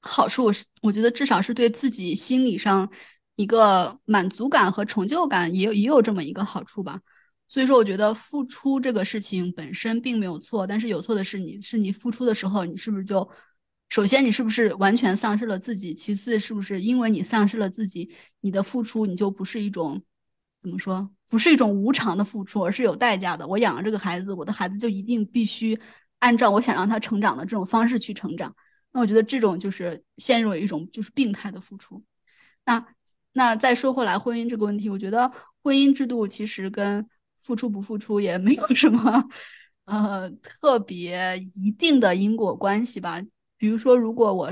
[0.00, 2.90] 好处，是我觉得至少是对自己心理上
[3.36, 7.00] 一个满足感和成就感，也有也有这么一个好处吧。
[7.48, 13.28] 所以说，我觉得付出这个事情本身并没有错，但是有错的是你，是你付出的时候，你是不是就？
[13.88, 15.92] 首先，你是不是完全丧失了自己？
[15.92, 18.08] 其次，是不是因为你丧失了自己，
[18.40, 20.00] 你的付出你就不是一种
[20.60, 21.10] 怎么说？
[21.28, 23.48] 不是一种无偿的付出，而是有代价的。
[23.48, 25.76] 我养了这个孩子，我的孩子就一定必须
[26.20, 28.54] 按照我想让他成长的这种方式去成长。
[28.92, 32.02] 那我觉得这种就是陷入一种就是病态的付出。
[32.64, 32.86] 那
[33.32, 35.30] 那再说回来，婚姻这个问题，我觉得
[35.62, 37.06] 婚姻制度其实跟
[37.40, 39.24] 付出不付出也没有什么
[39.84, 43.20] 呃特别一定的因果关系吧。
[43.56, 44.50] 比如说，如果我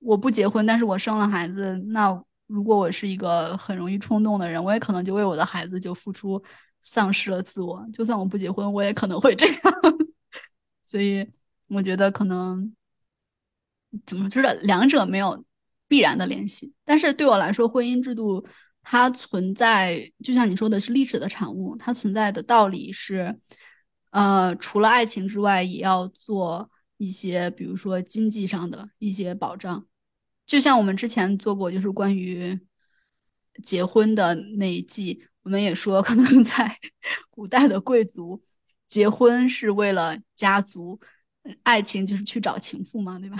[0.00, 6.42] 我不结婚，但是我生了孩子，那如果我是一个很容易冲动的人，我也可能就为我的孩子就付出，
[6.82, 7.82] 丧失了自我。
[7.92, 9.60] 就算我不结婚，我也可能会这样。
[10.94, 11.26] 所以
[11.66, 12.72] 我觉得可能，
[14.06, 15.44] 怎么就是两者没有
[15.88, 16.72] 必然的联系。
[16.84, 18.46] 但是对我来说，婚姻制度
[18.80, 23.36] 它存在，就像你说的是历史的产物，它存在的道理是，
[24.10, 29.84] 呃，除了爱情之外，也要做一些，比如说经济上的一些保障。
[30.46, 32.56] 就像我们之前做过，就是关于
[33.64, 36.78] 结婚的那一季，我们也说，可能在
[37.30, 38.40] 古代的贵族，
[38.94, 41.00] 结婚是为了家族，
[41.64, 43.36] 爱情就是去找情妇嘛，对吧？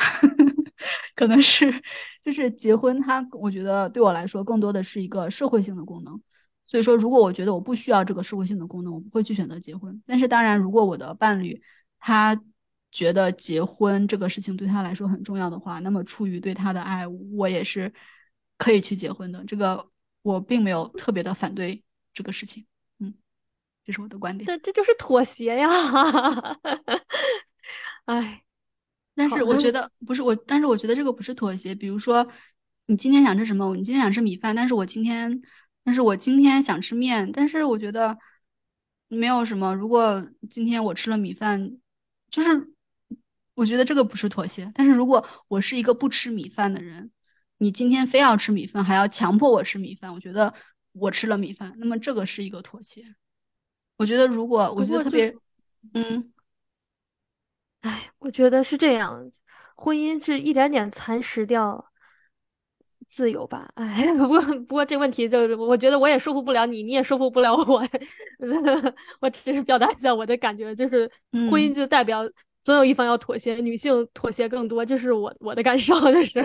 [1.14, 1.72] 可能是，
[2.20, 6.20] 就是结婚，它我觉得对我来说更多的是一个社会性的功能。
[6.66, 10.02] 所以说，如果我觉得我不需要这个社会性的功能，我不会去选择结婚。
[10.04, 11.62] 但是，当然，如果我的伴侣
[12.00, 12.36] 他
[12.90, 17.94] 觉得结婚这个事情对他来说很重要的话，那么出于对他的爱，我也是
[18.58, 19.44] 可以去结婚的。
[19.44, 19.88] 这个
[20.22, 22.66] 我并没有特别的反对这个事情，
[23.84, 24.46] 这是我的观点。
[24.46, 25.68] 这这就是妥协呀，
[28.06, 28.42] 哎，
[29.14, 31.74] 但是我觉得不是我，但是我觉得这个不是妥协。
[31.74, 32.26] 比如说，
[32.86, 33.74] 你今天想吃什么？
[33.76, 35.40] 你今天想吃米饭，但是我今天，
[35.84, 38.18] 但是我今天想吃面，但是我觉得
[39.08, 39.74] 没有什么。
[39.74, 41.78] 如果今天我吃了米饭，
[42.30, 42.70] 就是。
[43.56, 47.12] 我觉得这个不是妥协，但是如果我是一个不吃米饭的人，
[47.58, 50.52] 你今天非要吃米饭，还要强迫我吃米饭，我觉得
[50.90, 53.14] 我吃了米饭，那么这个是一个妥协。
[53.96, 55.34] 我觉得如果我觉得特别，
[55.92, 56.32] 嗯，
[57.82, 59.30] 哎，我觉得是这样，
[59.76, 61.84] 婚姻是一点点蚕食掉
[63.06, 63.70] 自由吧。
[63.74, 67.82] 哎， 不过不过这问题就是我觉得我也说服不了你，你也说服不了我。
[69.20, 71.10] 我只是表达一下我的感觉，就是
[71.50, 72.22] 婚姻就代表。
[72.64, 76.40] 总有一方要妥协，女性妥协更多，这是我我的感受，就是，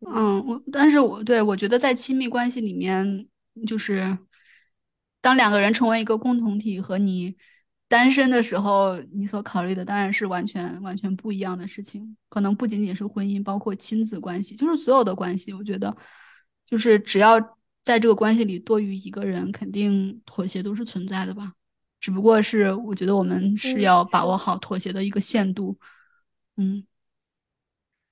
[0.00, 3.28] 嗯，我，但是我对我觉得在亲密关系里面，
[3.66, 4.16] 就是
[5.22, 7.34] 当两个人成为一个共同体和你
[7.88, 15.96] 单身的时候，你所考虑的当然是完全完全不一样的事情，可能不仅仅是婚姻，包括亲子关系，就是所有的关系，我觉得
[16.66, 17.38] 就是只要
[17.82, 21.52] 在这个关系里多于一个人，肯定妥协都是存在的吧。
[22.00, 25.78] 只不过是我觉得我们是要把握好妥协的一个限度，
[26.56, 26.84] 嗯，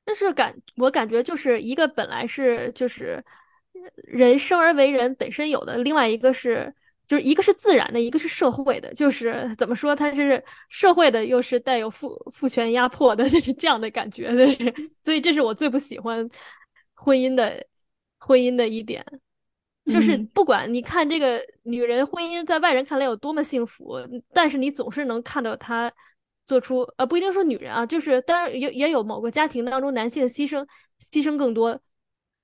[0.04, 3.24] 但是感我感觉就是一个本来是就是
[3.94, 6.72] 人生而为人本身有的，另外一个是
[7.10, 16.24] 就是一个是自然的，一个是社会的，就是怎么说它是社会的，又是带有父父权压迫的， 就是这样的感觉，就是所以这是我最不喜欢
[16.94, 17.66] 婚姻的
[18.18, 19.04] 婚姻的一点。
[19.86, 23.98] 就是不管你看这个女人婚姻在外人看来有多么幸福，
[24.32, 25.92] 但是你总是能看到她
[26.46, 30.64] 做出呃不一定说女人啊，就是当然也也有某个家庭当中男性牺牲
[31.00, 31.76] 牺牲更多，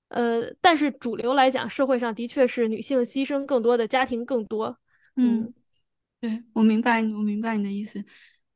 [0.09, 4.79] 呃，但是主流来讲社会上的确是女性牺牲更多的家庭更多。
[5.17, 5.53] 嗯，
[6.21, 8.05] 对我明白，我明白你的意思。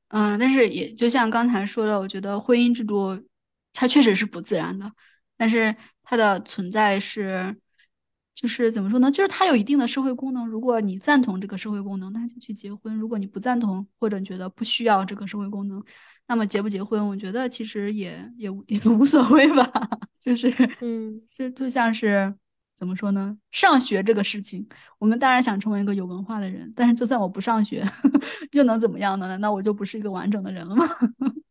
[0.08, 3.20] 嗯，但是也就像刚才说的，我觉得婚姻制度
[3.72, 4.92] 它确实是不自然的，
[5.36, 7.56] 但是它的存在是。
[8.32, 9.10] 就是怎么说呢？
[9.10, 10.46] 就是它有一定的社会功能。
[10.46, 15.84] 如果你赞同这个社会功能，那就去结婚；如果你不赞同，或者觉得不需要这个社会功能，
[16.30, 19.68] 那么结不结婚，我觉得其实也也 也无所谓吧。
[20.20, 20.48] 就是，
[20.80, 22.32] 嗯，就就像是
[22.72, 23.36] 怎么说呢？
[23.50, 24.64] 上学这个事情，
[25.00, 27.84] 我们当然想成为一个有文化的人，但是就算我不上学，
[28.52, 29.26] 又能怎么样呢？
[29.26, 30.88] 难道我就不是一个完整的人了吗？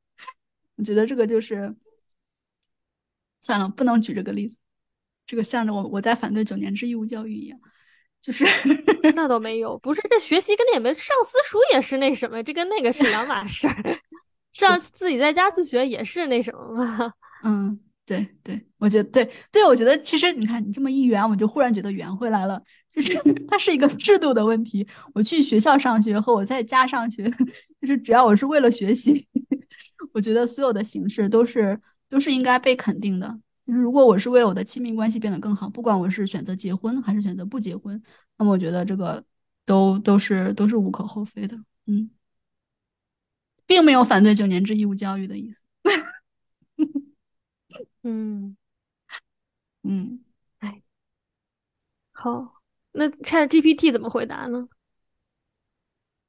[0.78, 1.76] 我觉得这个就是
[3.38, 4.58] 算了，不能举这个例子。
[5.26, 7.60] 这个像着我我在反对九年制义务教育一样，
[8.22, 8.46] 就是
[9.13, 14.00] 那倒没有，不是这学习跟那也没上私塾也是那什么，这跟那个是两码事儿。
[14.60, 17.13] 上自己在家自学也是那什么吗？
[17.43, 23.13] 嗯，对对，我觉得对对，我觉得其实你看你这么一圆，我就忽然觉得圆回来了， 就是
[23.48, 24.88] 它是一个制度的问题。
[25.13, 27.30] 我去学校上学和我在家上学，
[27.80, 29.28] 就是只要我是为了学习，
[30.13, 33.39] 我觉得所有的形式都是都是应该被肯定的。
[33.65, 38.02] 如果我是为了我的亲密关系变得更好，不管我是选择结婚还是选择不结婚，
[38.38, 39.24] 那么我觉得这个
[39.63, 41.56] 都都是都是无可厚非的。
[41.86, 42.10] 嗯，
[43.69, 45.62] 并没有反对九年制义务教育的意思。
[48.01, 48.58] 嗯
[49.84, 50.21] 嗯，
[50.58, 50.82] 哎，
[52.12, 54.67] 好，那 Chat GPT 怎么回答呢？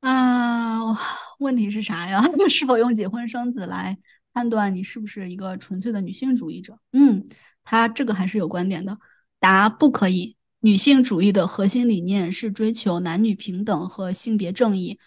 [0.00, 0.94] 嗯，
[1.38, 2.22] 问题是啥呀？
[2.50, 3.98] 是否用结婚生子来？
[4.34, 6.78] 判断你是不是一个纯粹的女性主义者？
[6.92, 7.26] 嗯，
[7.64, 8.98] 他这个还是有观点的。
[9.38, 10.36] 答：不可以。
[10.60, 14.98] 女性主义的核心理念是追求男女平等和性别正义，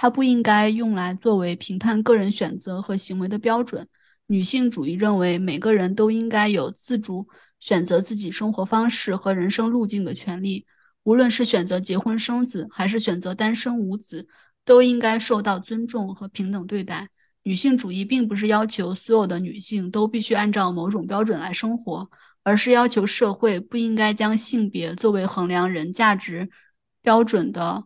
[0.00, 3.86] 它不应该用来作为评判个人选择和行为的标准。
[4.28, 10.64] 女性主义认为每个人都应该有自主选择自己生活方式和人生路径的权利，
[11.02, 14.26] 无论是选择结婚生子还是选择单身无子，
[14.64, 17.10] 都应该受到尊重和平等对待。
[17.42, 22.10] 女性主义并不是要求所有的女性都必须按照某种标准来生活，
[22.42, 26.48] 而是要求社会不应该将性别作为衡量人价值
[27.02, 27.84] 标准的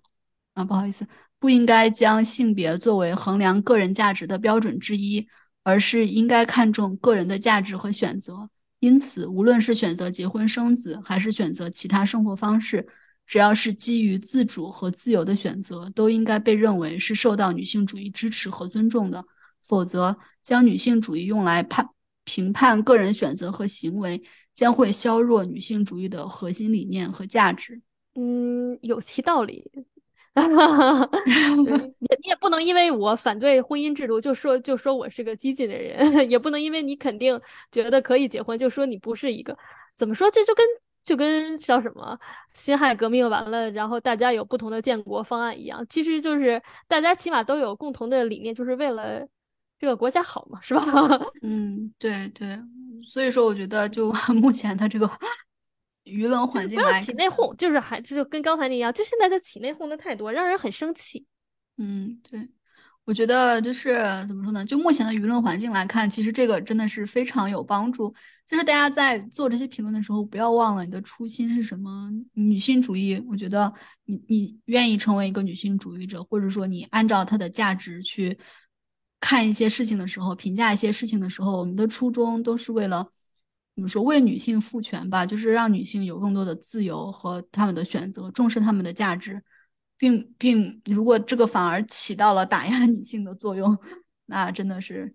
[0.54, 1.04] 啊，不好意思，
[1.44, 5.28] 不应该将性别作为衡量个人价值的标准之一，
[5.62, 8.48] 而是应该看重个人的价值和选择。
[8.80, 12.88] 因此，无论是选择结婚生子，还是选择其他生活方式，
[13.26, 19.22] 只要是基于自主和自由的选择，都应该被认为是受到女性主义支持和尊重的。
[19.62, 21.86] 否则，将女性主义用来判
[22.24, 24.22] 评判个人选择和行为，
[24.54, 27.82] 将会削弱女性主义的核心理念和价值。
[28.14, 29.70] 嗯，有其道理。
[32.00, 39.56] 也你也不能因为我反对婚姻制度就说就说我是个激进的人， 也不能因为你肯定觉得可以结婚就说你不是一个
[39.94, 40.64] 怎么说这就跟
[41.04, 42.18] 就跟叫什么
[42.52, 49.20] 辛亥革命完了，然后大家有不同的建国方案一样，其实就是大家起码都有共同的理念，就是为了
[49.78, 50.82] 这个国家好嘛，是吧？
[51.42, 52.58] 嗯，对对，
[53.04, 55.08] 所以说我觉得就目前的这个。
[56.04, 61.24] 舆论环境不要起内讧，就是还就跟刚才那样，就现在在起内讧的太多，让人很生气。
[61.78, 62.48] 嗯，对，
[63.04, 63.94] 我觉得就是
[64.28, 64.64] 怎么说呢？
[64.64, 68.14] 就目前的舆论环境来看，其实这个真的是非常有帮助。
[68.46, 72.10] 就是大家在做这些评论的时候，不要忘了你的初心是什么。
[72.34, 73.72] 女性主义，我觉得
[74.04, 78.38] 你你愿意成为一个女性主义者，或者说你按照它的价值去
[79.20, 83.08] 看一些事情的时候，评价一些事情的时候，我们的初衷都是为了。
[83.74, 89.42] 怎么说为女性赋权吧，就是让女性有更多的自由和她们的选择，重视她们的价值，
[89.98, 93.76] 并并如果这个反而起到了打压 女性的作用，
[94.26, 95.12] 那真的是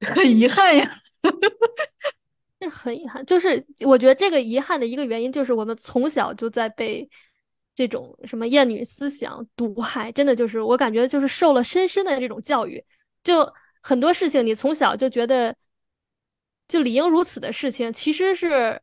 [0.00, 0.98] 很遗憾呀。
[2.58, 7.06] 这很遗憾，就是我觉得这个遗憾的一个原因就是我们从小就在被
[7.74, 12.82] 这种什么厌女思想毒害，真的就是我感觉就是受了深深的这种教育，
[13.22, 13.46] 就
[13.82, 15.54] 很多事情你从小就觉得。
[16.66, 18.80] 就理应如此的事情，其实是，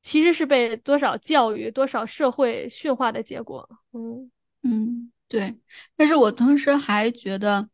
[0.00, 3.68] 其实是被多少教育、多少社会驯化的结果。
[3.92, 4.30] 嗯
[4.62, 5.58] 嗯，对。
[5.96, 7.68] 但是我同时还觉得，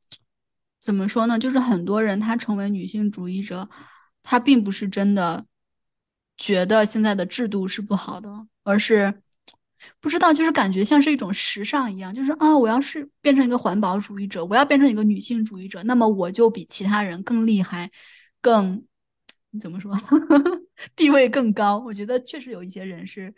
[0.81, 1.39] 怎么说呢？
[1.39, 3.69] 就是很多人他成为女性主义者，
[4.25, 5.47] 他并不是真的
[6.37, 8.29] 觉得现在的制度是不好的，
[8.65, 9.23] 而是
[10.01, 17.93] 不知道，就是感觉像是一种时尚一样，就是啊，我要是变成一个环保主义者，我要变成一个女性主义者，那么我就比其他人更厉害，
[18.41, 18.85] 更。
[19.61, 19.93] 怎么说？
[20.97, 21.79] 地位更高？
[21.79, 23.35] 我觉得确实有一些人是，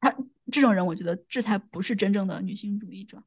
[0.00, 0.14] 他
[0.50, 3.22] 这种人，我觉得这才不是真正的女性主义者。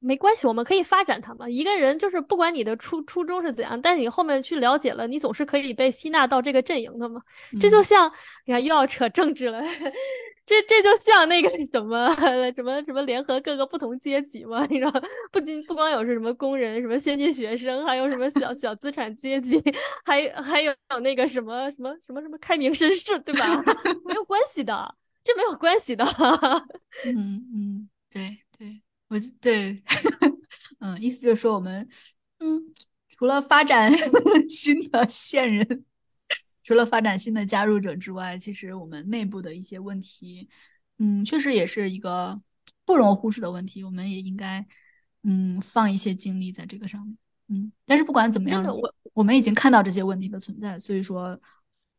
[0.00, 1.48] 没关系，我们可以发展他嘛。
[1.48, 7.22] 一个人就是不管你的初初衷是怎样，但是你后面去了解了，你总是可以被吸纳到这个阵营的嘛。
[7.58, 8.12] 这就像
[8.44, 9.62] 你看，又要扯政治了。
[10.46, 12.14] 这这就像那个什么
[12.54, 14.92] 什么什么联合各个不同阶级嘛，你知道，
[15.32, 19.62] 不仅不光有是什么工人、什么先进学生，还有什么小小资产阶级，
[20.04, 23.62] 还还有那个什么什么什么什么开明绅士，对吧？
[24.04, 26.04] 没有关系的，这没有关系的。
[27.06, 27.14] 嗯
[27.54, 29.82] 嗯，对对，我对，
[30.80, 31.88] 嗯，意思就是说我们，
[32.40, 32.62] 嗯，
[33.08, 33.90] 除了发展
[34.48, 35.84] 新的线人。
[36.64, 40.48] 除了发展新的加入者之外，其实我们内部的一些问题，
[40.98, 42.40] 嗯，确实也是一个
[42.84, 43.84] 不容忽视的问题。
[43.84, 44.66] 我们也应该，
[45.22, 47.16] 嗯，放一些精力在这个上面，
[47.48, 47.70] 嗯。
[47.86, 51.38] 但是不管怎么样，我我们已经看到这些问题的存在，所以说，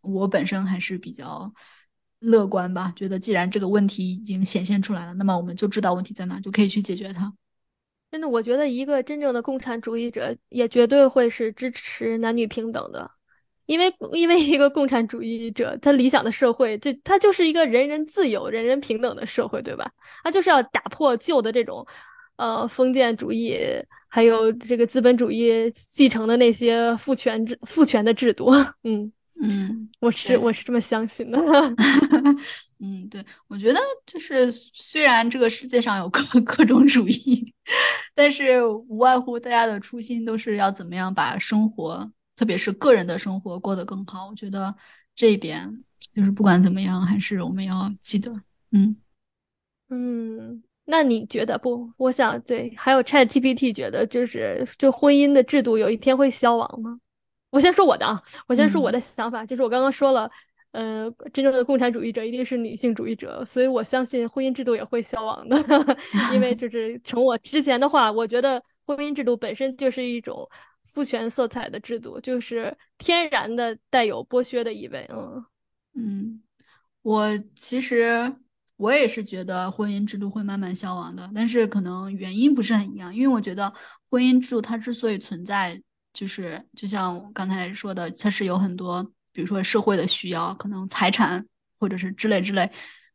[0.01, 1.53] 我本身还是比较
[2.19, 2.91] 乐观吧。
[2.95, 7.31] 觉得既然这个问题已经显现出来了，那么我们就知道问题在哪，就可以去解决它。
[8.09, 13.11] 真的，我觉得一个真正的共产主义者也绝对会是支持男女平等的。
[13.65, 19.89] 因为因为一个共产主义者，他理想的社会，这他就是一个人人自由、人人平等的社会，对吧？
[20.23, 21.85] 他就是要打破旧的这种，
[22.35, 23.57] 呃，封建主义，
[24.07, 28.51] 还有这个资本主义继承的那些父权制、父权的制度。
[28.83, 31.37] 嗯嗯，我是我是这么相信的。
[32.79, 37.53] 嗯，对，我觉得就是虽然这个世界上有各各种主义，
[38.13, 42.09] 但是无外乎大家的初心都是要怎么样把生活。
[42.35, 44.75] 特别是个人的生活过得更好，我觉得
[45.15, 45.83] 这一点
[46.13, 48.31] 就是不管怎么样，还是我们要记得。
[48.71, 48.95] 嗯
[49.89, 51.89] 嗯，那你觉得不？
[51.97, 56.99] 我想对，还有 Chat GPT 觉得就是就婚姻的制度有一天会消亡吗？
[57.51, 60.29] 我先说我的啊，我先说我的想法，就是我刚刚说了，
[60.71, 65.55] 呃，真正的共产主义者一定是女性主义者，所以我相信婚姻制度也会消亡的，
[66.33, 70.49] 因为 就是从我之前的话，我觉得婚姻制度本身就是一种。
[70.87, 75.09] 父权色彩的制度就是天然的带有剥削的意味。
[75.11, 75.45] 嗯
[75.97, 76.41] 嗯，
[77.01, 78.35] 我其实
[78.77, 83.15] 我也是觉得婚姻制度会慢慢消亡的，但是可能原因不是很一样。
[83.15, 83.73] 因为我觉得
[84.09, 85.81] 婚姻制度它之所以存在，
[86.11, 91.45] 就是就像我刚才说的，它是有很多，比如说社会的需要，可能财产
[91.79, 92.69] 或者是之类之类，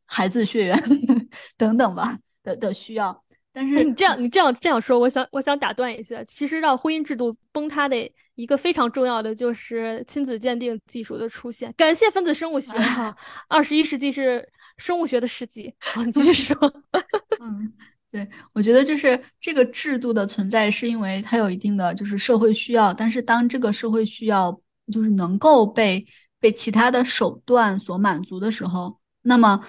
[0.06, 0.82] 孩子血缘
[1.58, 3.22] 等等吧的的需要。
[3.52, 7.96] 但是你这样你这样这样说，我想我想打断一下，其实让婚姻制度崩塌的
[8.36, 11.74] 一个非常重要的就是亲子鉴定技术的出现。
[11.76, 13.16] 感谢分子生物学 哈，
[13.48, 15.74] 二十一世纪是生物学的世纪。
[16.04, 16.56] 你继续说。
[17.42, 17.72] 嗯，
[18.10, 24.60] 对，我觉得就是这个制度的存在是因为它有一定的就是社会需要，但是当这个社会需要
[24.92, 26.06] 就是能够被
[26.38, 29.60] 被其他的手段所满足的时候，那么。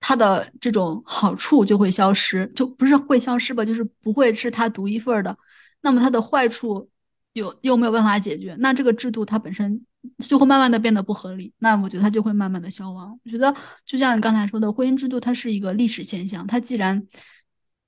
[0.00, 5.36] 它的这种好处就会消失，就不是会消失吧，就是不会是它独一份的。
[5.80, 6.88] 那么它的坏处
[7.32, 9.84] 有又没有办法解决，那这个制度它本身
[10.18, 11.52] 就会慢慢的变得不合理。
[11.58, 13.18] 那我觉得它就会慢慢的消亡。
[13.24, 17.06] 我觉得就像你刚才说的，婚姻制度它是一个历史现象，它既然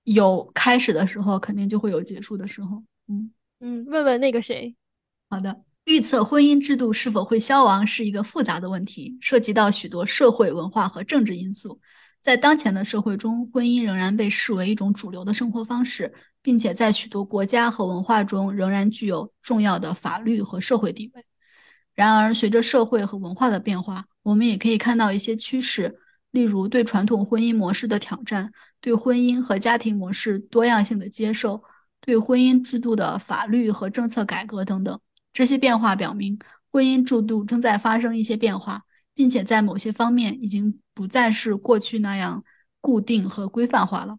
[0.04, 2.82] 有开始的时候，肯定就会有结束的时候。
[3.08, 3.30] 嗯
[3.60, 4.74] 嗯，问问那个谁，
[5.28, 5.62] 好的。
[5.88, 11.80] 预测婚姻制度是否会消亡是一个复杂的问题，涉及到许多社会、文化和政治因素。
[12.20, 16.12] 在当前的社会中，婚姻仍然被视为一种主流的生活方式，
[16.42, 21.24] 并且在许多国家和文化中仍然具有重要的法律和社会地位。
[21.94, 25.98] 然而，随着社会和文化的变化，我们也可以看到一些趋势，
[26.32, 31.62] 例如对传统婚姻模式的挑战，对婚姻和家庭模式多样性的接受，
[32.02, 35.00] 对婚姻制度的法律和政策改革等等。
[35.38, 36.36] 这些变化表明，
[36.72, 38.82] 婚姻制度正在发生一些变化，
[39.14, 42.42] 并且在某些方面已经不再是过去那样
[42.80, 44.18] 固定和规范化了。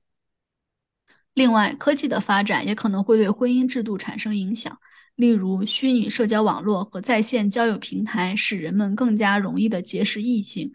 [1.33, 4.79] 另外，科技的发展也可能会对婚姻制度产生影响，
[5.15, 10.71] 例如，虚拟社交网络和在线交友平台使人们更加容易地结识异性，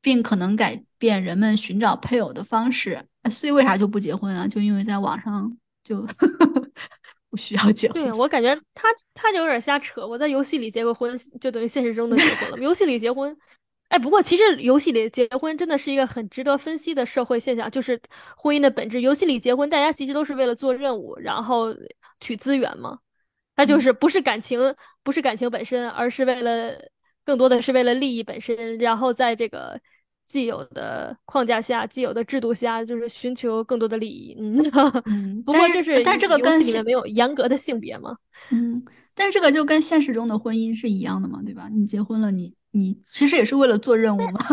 [0.00, 3.08] 并可能改变人们寻找配偶的方式。
[3.32, 4.46] 所以，为啥就不结婚啊？
[4.46, 6.06] 就因为在网上就。
[7.30, 10.06] 不需要结婚，对我感觉他他就有点瞎扯。
[10.06, 12.58] 我在游戏里结过婚，就等于现实中的结婚了。
[12.58, 13.36] 游戏里结婚，
[13.88, 18.00] 哎，不过其实游戏里结婚真的是一个很值得分析的社会现象，就是
[18.36, 19.00] 婚姻的本质。
[19.00, 21.74] 游戏里结婚，大家其实都是为了做任务，然后
[22.20, 22.98] 取资源嘛。
[23.56, 26.72] 他就是不是感情，不是感情本身，而是为了
[27.24, 29.80] 更多的是为了利益本身，然后在这个。
[30.26, 34.36] 既有的框架下，既有的制度下，就是寻求更多的利益。
[34.38, 34.58] 嗯
[35.06, 38.16] 嗯，不过就是，但这个跟里面没有严格的性别嘛。
[38.50, 41.68] 嗯，但这个就跟现实中的婚姻是一样的嘛，对吧？
[41.72, 44.44] 你结婚了，你你其实也是为了做任务嘛。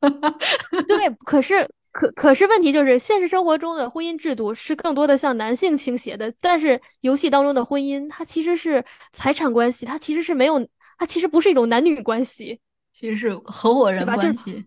[0.88, 10.66] 对，可是可可是问题就是，现实生活中的婚姻制度是更多的向男性倾斜的，但是游戏当中的婚姻，它其实是财产关系，它其实是没有，
[10.98, 12.58] 它其实不是一种男女关系，
[12.94, 14.64] 其实是合伙人关系。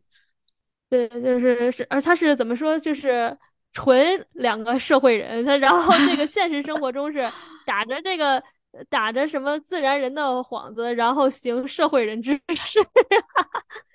[0.93, 2.77] 对，就是是，而他是怎么说？
[2.77, 3.35] 就是
[3.71, 7.27] 纯两个社会人，他然后这个现实生活中是
[7.65, 8.43] 打着这个
[8.89, 12.79] 打着什么自然人的幌子，然后行社会人之事。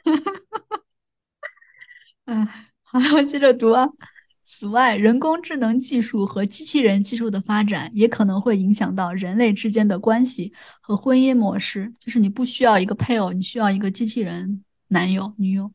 [2.27, 2.45] 嗯，
[2.83, 3.89] 好， 接着读啊。
[4.43, 11.93] 此外，人工智能技术和机器人技术的发展也可能会影响到人类之间的关系和婚姻模式。
[12.01, 15.71] 就是你不需要一个配偶，你需要一个机器人男友、女友。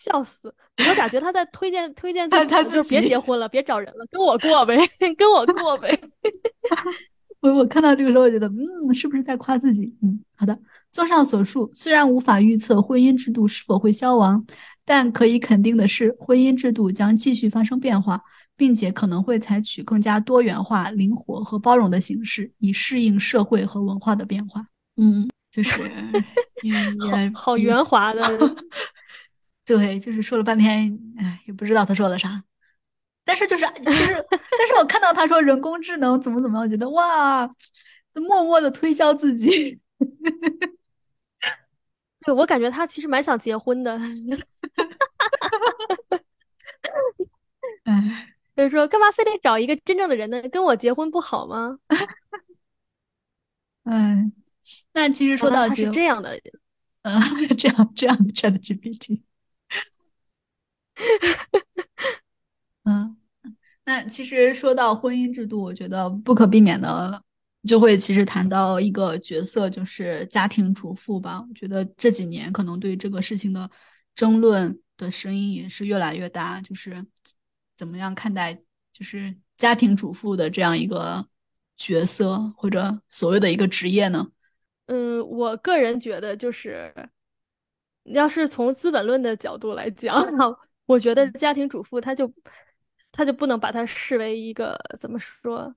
[0.00, 0.52] 笑死！
[0.88, 4.76] 我感觉他在推荐推荐自己，就别结婚了，别找人了，跟我过呗，
[5.16, 6.00] 跟我过呗。
[7.40, 9.94] 我我看到这个时候，我觉得，嗯，是不是在夸自己？
[10.02, 10.58] 嗯，好的。
[10.92, 14.44] 综上所述，虽然无法预测婚姻制度是否会消亡，
[14.84, 18.22] 但可以肯定的是，婚姻制度将继续发生变化，
[18.56, 24.66] 并且可能会采取更加多元化、灵活和包容的形式，以适应社会和文化的变化。
[24.96, 25.80] 嗯，就是
[27.00, 28.22] 好好圆滑的。
[29.78, 32.42] 对，就是说了半天，哎，也不知道他说了啥。
[33.24, 34.12] 但是就是，就是，
[34.58, 37.46] 但是我看到他说人工智能怎么怎么样，我觉得哇，
[38.14, 39.80] 默默的推销自己。
[42.26, 43.96] 对我感觉他其实蛮想结婚的。
[47.84, 50.42] 哎， 就是说，干嘛非得找一个真正的人呢？
[50.48, 51.78] 跟我结婚不好吗？
[53.84, 54.32] 嗯，
[54.94, 56.36] 那其实说到他是这样的，
[57.02, 57.22] 嗯，
[57.56, 59.22] 这样这样的 ChatGPT。
[62.84, 63.16] 嗯，
[63.84, 67.22] 那其实说到婚姻制度，我觉得不可避免的
[67.66, 71.44] 就会其实谈到一个角色，就是家庭主妇吧。
[71.46, 73.70] 我觉得这几年可能对这个事情的
[74.14, 77.04] 争论的声音也是越来越大，就是
[77.76, 78.54] 怎么样看待
[78.92, 81.26] 就是家庭主妇的这样一个
[81.76, 84.26] 角色或者所谓的一个职业呢？
[84.86, 86.92] 嗯，我个人觉得就是，
[88.04, 90.26] 要是从《资本论》的角度来讲。
[90.90, 92.32] 我觉得家庭主妇她就
[93.12, 95.74] 她就不能把它视为一个怎么说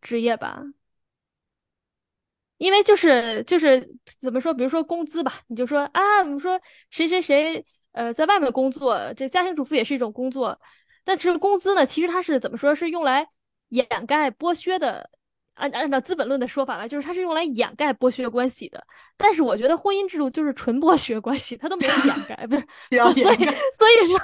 [0.00, 0.62] 职业吧？
[2.58, 3.80] 因为就是就是
[4.18, 6.60] 怎么说，比如说工资吧，你就说啊，我们说
[6.90, 10.58] 谁谁谁呃在外面工作，这家庭主妇也是一种工作，
[11.02, 13.26] 但是工资呢，其实它是怎么说，是用来
[13.70, 15.10] 掩盖剥削的。
[15.54, 18.82] 按按照《资本论》的说法来，就是它是用来掩盖剥削关系的。
[19.16, 22.66] 但是我觉得婚姻制度就是纯剥削关系，它都没有掩 盖，不是？
[22.90, 23.36] 所以
[23.74, 24.18] 所以说，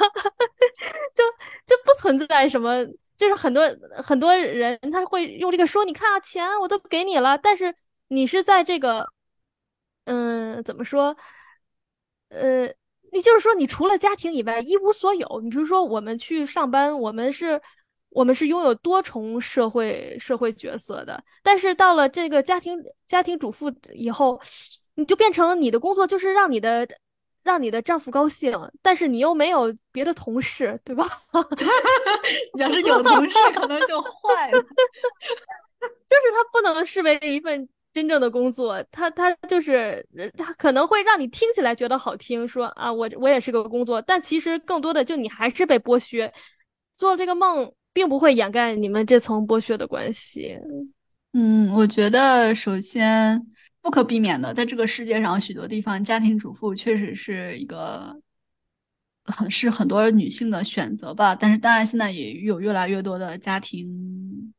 [1.15, 1.25] 就
[1.67, 2.87] 就不存在什么，
[3.19, 3.63] 就是很多
[4.03, 7.75] 很多人他会用这个说，你看啊，钱我都给你了，但是
[8.09, 9.07] 你是在这个，
[10.05, 11.15] 嗯，怎么说？
[12.31, 12.67] 呃，
[13.13, 15.41] 你就是说，你除了家庭以外一无所有。
[15.43, 17.61] 你比如说，我们去上班，我们是。
[18.17, 24.41] 我们是拥有多重社会社会角色的，但是到了这个家庭家庭主妇以后，
[24.95, 26.89] 你就变成你的工作就是让你的
[27.43, 31.07] 让你的丈夫高兴，但是你又没有别的同事，对吧？
[32.57, 34.63] 你要是有同事，可能就坏了。
[36.09, 40.03] 就是他不能视为一份真正的工作，他他就是
[40.39, 46.33] 他可能会让你听起来觉得好听，说啊我我也是个工作，但其实更多的就你还是被剥削，
[46.97, 47.71] 做这个梦。
[47.97, 50.55] 并不会掩盖你们这层剥削的关系。
[51.33, 53.47] 嗯，我觉得首先
[53.81, 58.21] 不可避免的，在这个世界上许多地方，家庭主妇确实是一个
[59.25, 61.35] 很是很多女性的选择吧。
[61.35, 64.53] 但是当然，现在也有越来越多的家庭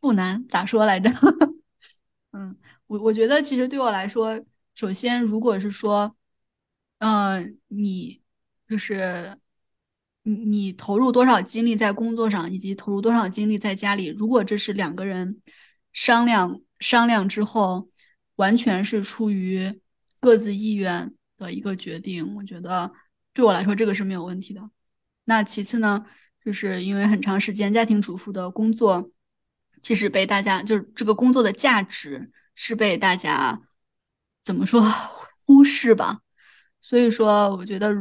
[0.00, 1.10] 妇男，咋说来着？
[2.30, 4.40] 嗯，我我觉得其实对我来说，
[4.76, 6.14] 首先如果是说，
[6.98, 8.22] 嗯，你
[8.68, 9.36] 就是。
[10.26, 14.06] 你你投入多少精力在工作上，以及投入多少精力在家里？
[14.06, 15.42] 如果这是两个人
[15.92, 17.90] 商量商量之后，
[18.36, 19.80] 完全是出于
[20.20, 22.90] 各自意愿的一个决定，我觉得
[23.34, 24.62] 对我来说这个是没有问题的。
[25.24, 26.06] 那其次呢，
[26.42, 29.10] 就是因为很长时间家庭主妇的工作，
[29.82, 33.60] 其实被大家就是这个工作的价值是被大家
[34.40, 34.82] 怎么说
[35.44, 36.20] 忽视吧？
[36.80, 37.94] 所以说，我觉得。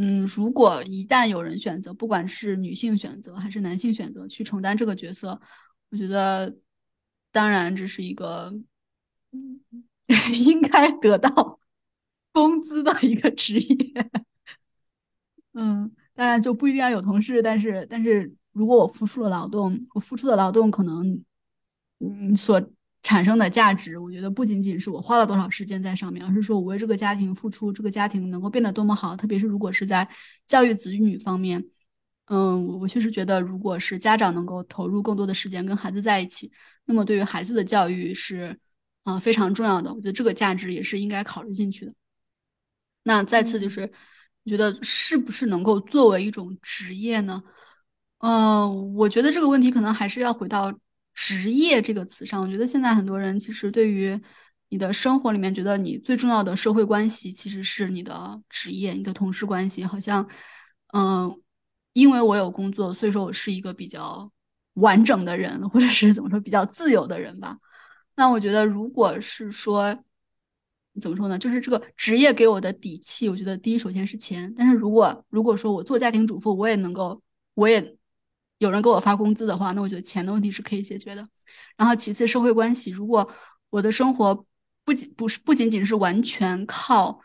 [0.00, 5.40] 嗯，如果一旦有人选择，不管是女性选择还是男性选择去承担这个角色，
[5.90, 6.56] 我觉得
[7.32, 8.52] 当然这是一个
[10.32, 11.58] 应该得到
[12.32, 14.10] 工资的一个职业。
[15.52, 21.24] 嗯，当然就不一定要有同事，但是但是如果我付出了劳动，我付出的劳动可能
[21.98, 22.70] 嗯所。
[23.08, 29.16] 产生的价值，我觉得不仅仅是我花了多少时间在上面，而是说我为这个家庭付出，这个家庭能够变得多么好。
[29.16, 30.06] 特别是如果是在
[30.46, 31.64] 教育子女方面，
[32.26, 36.52] 嗯，我确实觉得，如果是家长能够投入更多的时间跟孩子在一起，
[36.84, 38.58] 那么对于孩子的教育是
[39.04, 39.90] 嗯非常重要的。
[39.94, 41.94] 我觉得这个价值也是应该考虑进去的。
[43.04, 43.90] 那再次就是，
[44.42, 47.42] 你觉得是不是能够作为一种职业呢？
[48.18, 50.78] 嗯，我觉得这个问题可能还是要回到。
[51.20, 54.16] 职业这个词上，我觉得现在很多人其实对于
[54.68, 59.82] 你的生活里面，觉得你最重要的社会关系其实是你的职业、你的同事关系。
[59.84, 60.28] 好像，
[60.94, 61.42] 嗯，
[61.92, 64.30] 因为我有工作，所以说我是一个比较
[64.74, 67.58] 完整的人，或者是怎么说比较自由的人吧。
[68.14, 69.98] 那我觉得，如果是说
[71.00, 74.54] 怎么说呢，就是这个职业给我的底气，我觉得第一首先是钱。
[74.56, 77.20] 但是如果如果说我做家庭主妇，我也能够，
[77.54, 77.97] 我也。
[78.58, 81.28] 有人给我发工资的话，那我觉得钱的问题是可以解决的。
[81.76, 83.28] 然后其次，社会关系，如果
[83.70, 84.44] 我的生活
[84.84, 87.20] 不仅不是不仅仅是完全靠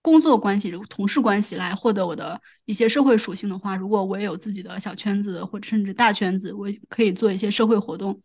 [0.00, 8.20] 工作关系、同事关系来获得我的一些社会属性的话，如果我也有自己的小圈子或者甚至大圈子，我可以做一些社会活动。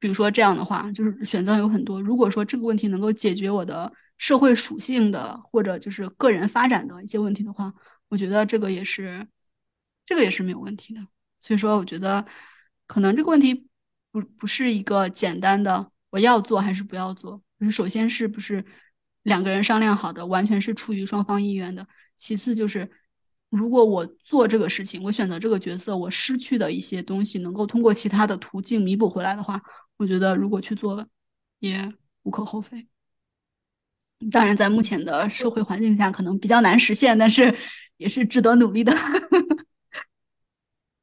[0.00, 2.02] 比如说这样的话，就是选择有很多。
[2.02, 7.72] 如果说这个问题能够解决我的社会属性的或者就是个人发展的一些问题的话，
[8.08, 9.28] 我觉得这个也是
[10.04, 11.06] 这个也是没有问题的。
[11.42, 12.24] 所以说，我觉得
[12.86, 13.68] 可能这个问题
[14.10, 18.64] 不不是一个简单的我要做还是不要做，就是首先是不是
[19.24, 21.86] 两个人商量好的，完全是出于双方意愿的。
[22.16, 22.90] 其次就是，
[23.50, 29.60] 如果我做这个事情，我选择这个角色，我失去的一些东西能够通过其他的途径弥补回来的话，
[29.96, 31.06] 我觉得如果去做
[31.58, 32.86] 也无可厚非。
[34.30, 37.52] 当然，在目前的社会环境下，可能比较难实现，但是
[37.96, 38.94] 也是值得努力的。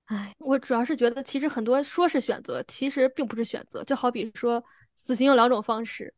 [0.09, 3.83] 哎，我主要是觉得，其实很多说是选择，其实并不是选择。
[3.83, 4.63] 就好比说，
[4.97, 6.11] 死刑有两种方式，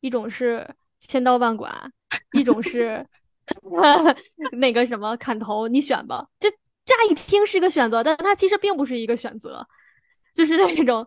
[0.00, 0.68] 一种是
[1.00, 1.90] 千刀万剐，
[2.32, 3.04] 一种是
[4.52, 6.28] 那个什么砍头，你选吧。
[6.38, 6.50] 这
[6.84, 9.66] 乍一听是个选择，但它其实并不是一个选择，
[10.34, 11.06] 就是那种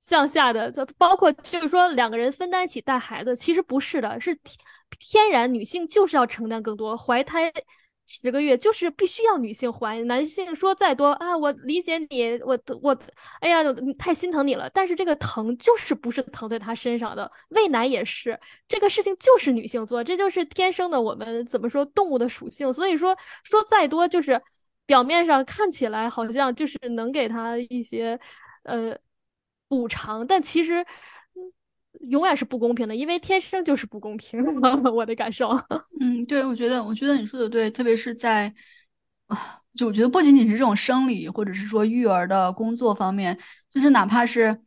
[0.00, 4.36] 向下的，就包括就是说两个人分担起带孩子，其实不是的，是
[4.98, 7.52] 天然女性就是要承担更多，怀胎。
[8.12, 12.98] 十个月就是必须要女性怀，男性说再多啊，我理解你，我我，
[13.40, 13.62] 哎呀，
[13.96, 14.68] 太心疼你了。
[14.70, 18.36] 但是这个疼就是不是疼在他身上的，喂奶也是
[18.66, 22.72] 这个事情就是女性做，这就是天生的我们怎么说动物的属性。
[22.72, 24.42] 所以说说再多就是
[24.86, 28.18] 表面上看起来好像就是能给他一些
[28.64, 28.98] 呃
[29.68, 30.84] 补偿，但其实。
[32.08, 34.40] 永远是不公平的，因为天生就是不公平。
[34.94, 35.48] 我的感受。
[36.00, 38.52] 嗯，对，我觉得，我觉得你说的对，特别是在
[39.26, 43.38] 啊，就我觉得不仅仅是这种生理，或者是说育儿的工作方面，
[43.70, 44.60] 就是哪怕是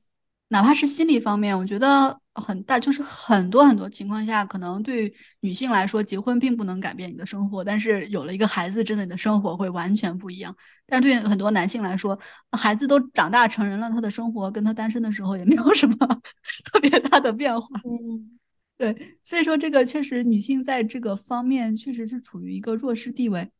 [0.50, 2.20] 哪怕是心理方面，我觉得。
[2.36, 10.56] 很大，就是很多很多情况下，可能对女性来说，结婚并不能改变你的生活，但是有了一个孩子，真的你的生活会完全不一样。
[10.88, 12.20] 但是对很多男性来说，
[12.52, 15.96] 孩子都长大成人了，他的生活跟他单身的时候也没有什么
[16.66, 17.68] 特别大的变化。
[17.86, 18.40] 嗯，
[18.78, 23.52] 对，所以说这个确实女性在这个方面确实是处于一个弱势地位。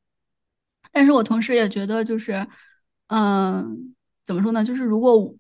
[0.92, 2.48] 但是我同时也觉得，就是，
[3.08, 4.66] 嗯，怎么说呢？
[4.66, 5.36] 就是如果。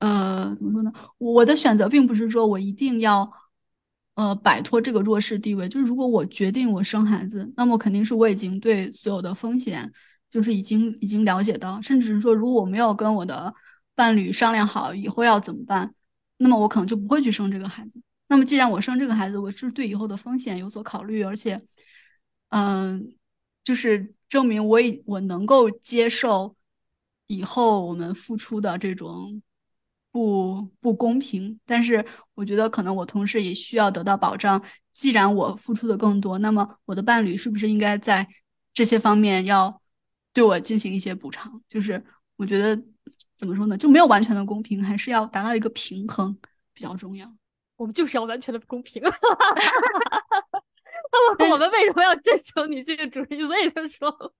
[0.00, 0.92] 呃，怎么说呢？
[1.18, 3.30] 我的选择并不是说我一定要，
[4.14, 5.68] 呃，摆脱这个弱势地位。
[5.68, 9.92] 就是如果我决定我生孩子，那么肯定是我已经对所有的风险，
[10.30, 13.54] 就是已经已经了解到，甚至是说，如果我没有跟我的
[13.94, 15.94] 伴侣商量好以后要怎么办，
[16.38, 18.00] 那么我可能就不会去生这个孩子。
[18.28, 21.60] 那么既然我生这个孩子，我是对以后的风险有所考虑，而且，
[22.48, 23.12] 嗯，
[23.62, 26.56] 就是证明我已我能够接受
[27.26, 29.42] 以后我们付出的这种。
[30.12, 32.04] 不不公平，但是
[32.34, 34.62] 我觉得可能我同时也需要得到保障。
[34.90, 38.26] 既然我付出的更多，那么我的伴侣是不是应该在
[38.74, 39.80] 这些方面要
[40.32, 41.62] 对我进行一些补偿？
[41.68, 42.04] 就是
[42.36, 42.82] 我觉得
[43.36, 46.36] 怎么说呢，就没有完全的公平，还是要达到一个平衡
[46.74, 47.32] 比较重要。
[47.78, 49.00] 我们就是要完全的公平。
[51.12, 53.40] 那么我们为什么要追求女性主义？
[53.40, 54.34] 所以就说。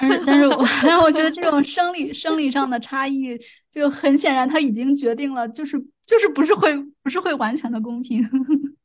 [0.00, 3.38] 但是，但是我， 但是我觉得这种生理生理上的差异，
[3.70, 8.22] 就很显然，他已经决定了，就是就是不是会不是会完全的公平。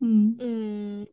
[0.00, 1.06] 嗯嗯，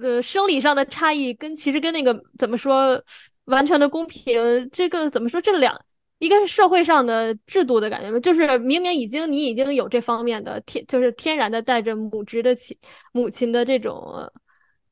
[0.00, 3.02] 呃，生理上的差异跟其实跟那个怎么说
[3.46, 5.40] 完全的公平，这个怎么说？
[5.40, 5.76] 这两
[6.20, 12.76] 一个是社会上的制度的感觉吧，就是明明已经你已经有这方面的天，就是天然的带着母职的亲
[13.12, 14.30] 母亲的这种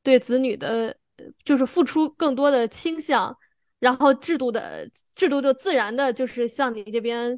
[0.03, 0.95] 对子女的。
[1.43, 3.35] 就是付出更多的倾向，
[3.79, 7.37] 然后制度的制度就自然的，就是向你这边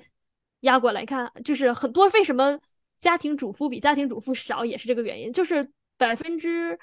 [0.62, 1.02] 压过来。
[1.02, 2.60] 你看，就是很多为什么
[2.98, 5.32] 家庭主妇比家庭主妇少，也是这个原因。
[5.32, 6.78] 就是百分之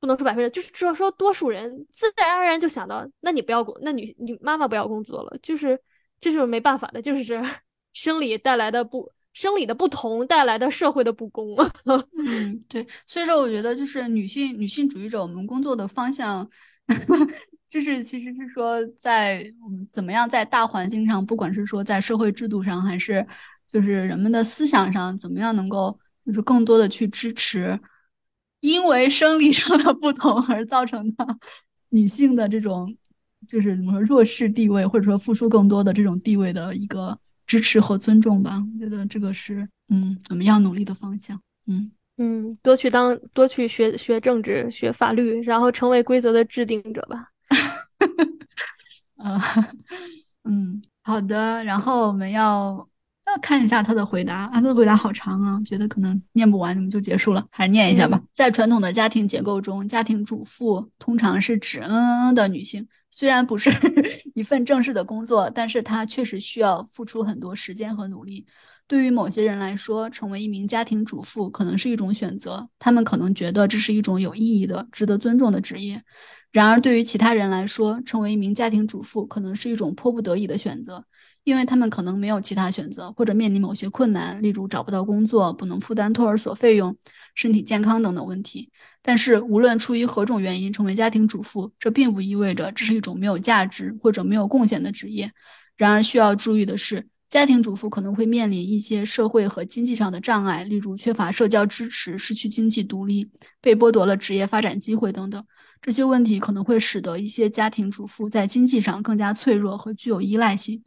[0.00, 5.80] 不能说百分之，就是说说多数人自然而然就想到，那你不要工，那女女妈妈不要工作了，就是
[6.20, 7.40] 这就是没办法的，就是
[7.92, 9.10] 生理带来的不。
[9.32, 11.56] 生理的不同带来的社会的不公。
[12.24, 16.46] 嗯，对，所以说我觉得就是女性女性主义者，我们工作的方向，
[17.66, 23.26] 就是其实是说在我们怎么样在大环境上，不管是说在社会制度上，还是
[23.66, 27.80] 就是人们的思想上，怎么样能够就是更多的去支持，
[28.60, 31.26] 因为生理上的不同而造成的
[31.88, 32.94] 女性的这种
[33.48, 37.18] 就是怎么说弱势地位，或者说付出更多的这种地位的一个。
[37.52, 41.38] 支持和尊重吧，我觉得这个是嗯我们要努力的方向。
[41.66, 47.28] 嗯嗯，多去当多去学学政治、学法律，然后成为规则的制定者吧。
[49.18, 49.38] 嗯
[50.48, 51.62] 嗯，好的。
[51.64, 52.88] 然后我们要
[53.32, 58.20] 要看一下他的回答，他的回答好长啊，觉得可能念不完，你们就结束了，还是念一下吧。
[58.32, 62.86] 在传统的家庭结构中，家庭主妇通常是指嗯嗯嗯的女性。
[63.10, 63.70] 虽然不是
[64.34, 68.46] 一份正式的工作，但是她确实需要付出很多时间和努力。
[68.86, 76.02] 对于某些人来说，成为一名家庭主妇可能是一种选择，他们可能觉得这是一种有意义的、值得尊重的职业。
[76.50, 81.04] 然而，对于其他人来说，成为一名家庭主妇可能是一种迫不得已的选择，
[81.44, 86.96] 因为他们可能没有其他选择，或者面临某些困难，例如找不到工作、不能负担托儿所费用。
[87.34, 88.68] 身体健康等等问题，
[89.00, 95.32] 但是无论出于何种原因成为家庭主妇，这并不意味着这是一种没有价值或者没有贡献的职业。
[95.78, 103.30] 然而需要注意的是，家庭主妇可能会面临一些社会和经济上的障碍，例如缺乏社交支持、失去经济独立、
[103.62, 105.42] 被剥夺了职业发展机会等等。
[105.80, 110.82] 这些问题可能会使得一些家庭主妇在经济上更加脆弱和具有依赖性。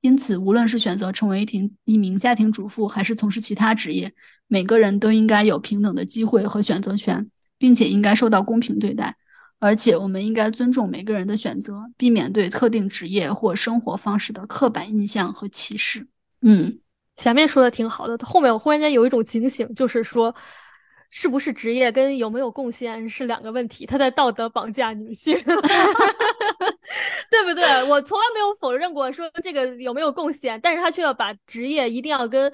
[0.00, 4.12] 因此，无论是选择成为一庭一名家庭主妇，还是从事其他职业，
[4.46, 9.16] 每个人都应该有平等的机会和选择权，并且应该受到公平对待。
[9.58, 16.06] 而且，我们应该尊重每个人的选择，避免对特定职业或生活方式的刻板印象和歧视。
[16.40, 16.78] 嗯，
[17.16, 20.34] 前面说的挺好的，后面我忽然间有一种警醒，就是说，
[21.10, 25.36] 是不是职业跟有没有贡献是两个问题，他在道德绑架女性，
[27.30, 27.82] 对不对？
[27.84, 32.52] 我从来没有否认过说这个有没有贡献，但是他却要把职业一定要跟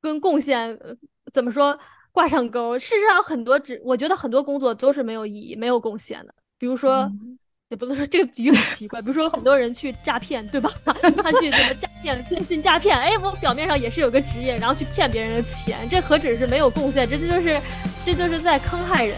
[0.00, 0.94] 跟贡献呃
[1.32, 1.78] 怎么说
[2.12, 2.78] 挂上钩。
[2.78, 7.02] 事实上，很多职，我觉得很多工作都是没有意义、没有贡献的，比如说。
[7.02, 7.38] 嗯
[7.70, 10.70] 也不能说这个比喻很奇怪，比如说很多人去诈骗，对吧？
[11.22, 12.96] 他去怎么诈骗、电信诈骗？
[12.98, 17.60] 哎，我表面上也是有个职业，然后去骗别人的钱，这何止是没有贡献，这就是
[18.06, 19.14] 这就是在坑害人。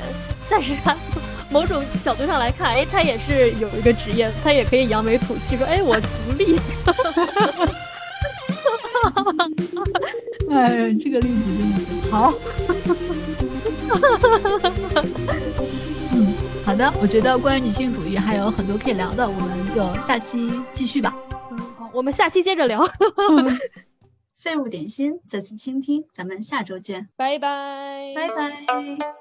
[0.50, 6.56] 但是他从某种角度上来看，哎，他也是有一个职业，他也可以扬眉吐气说，哎，我独立。
[10.50, 12.34] 哎，这个例子真的是好。
[16.12, 16.34] 嗯，
[16.64, 21.14] 好的，我觉得关于女性主义还有很多可以聊的，我们就下期继续吧。
[21.50, 22.86] 嗯，好，我们下期接着聊。
[24.38, 29.19] 废物点心，再次倾听，咱们下周见，拜拜，拜拜。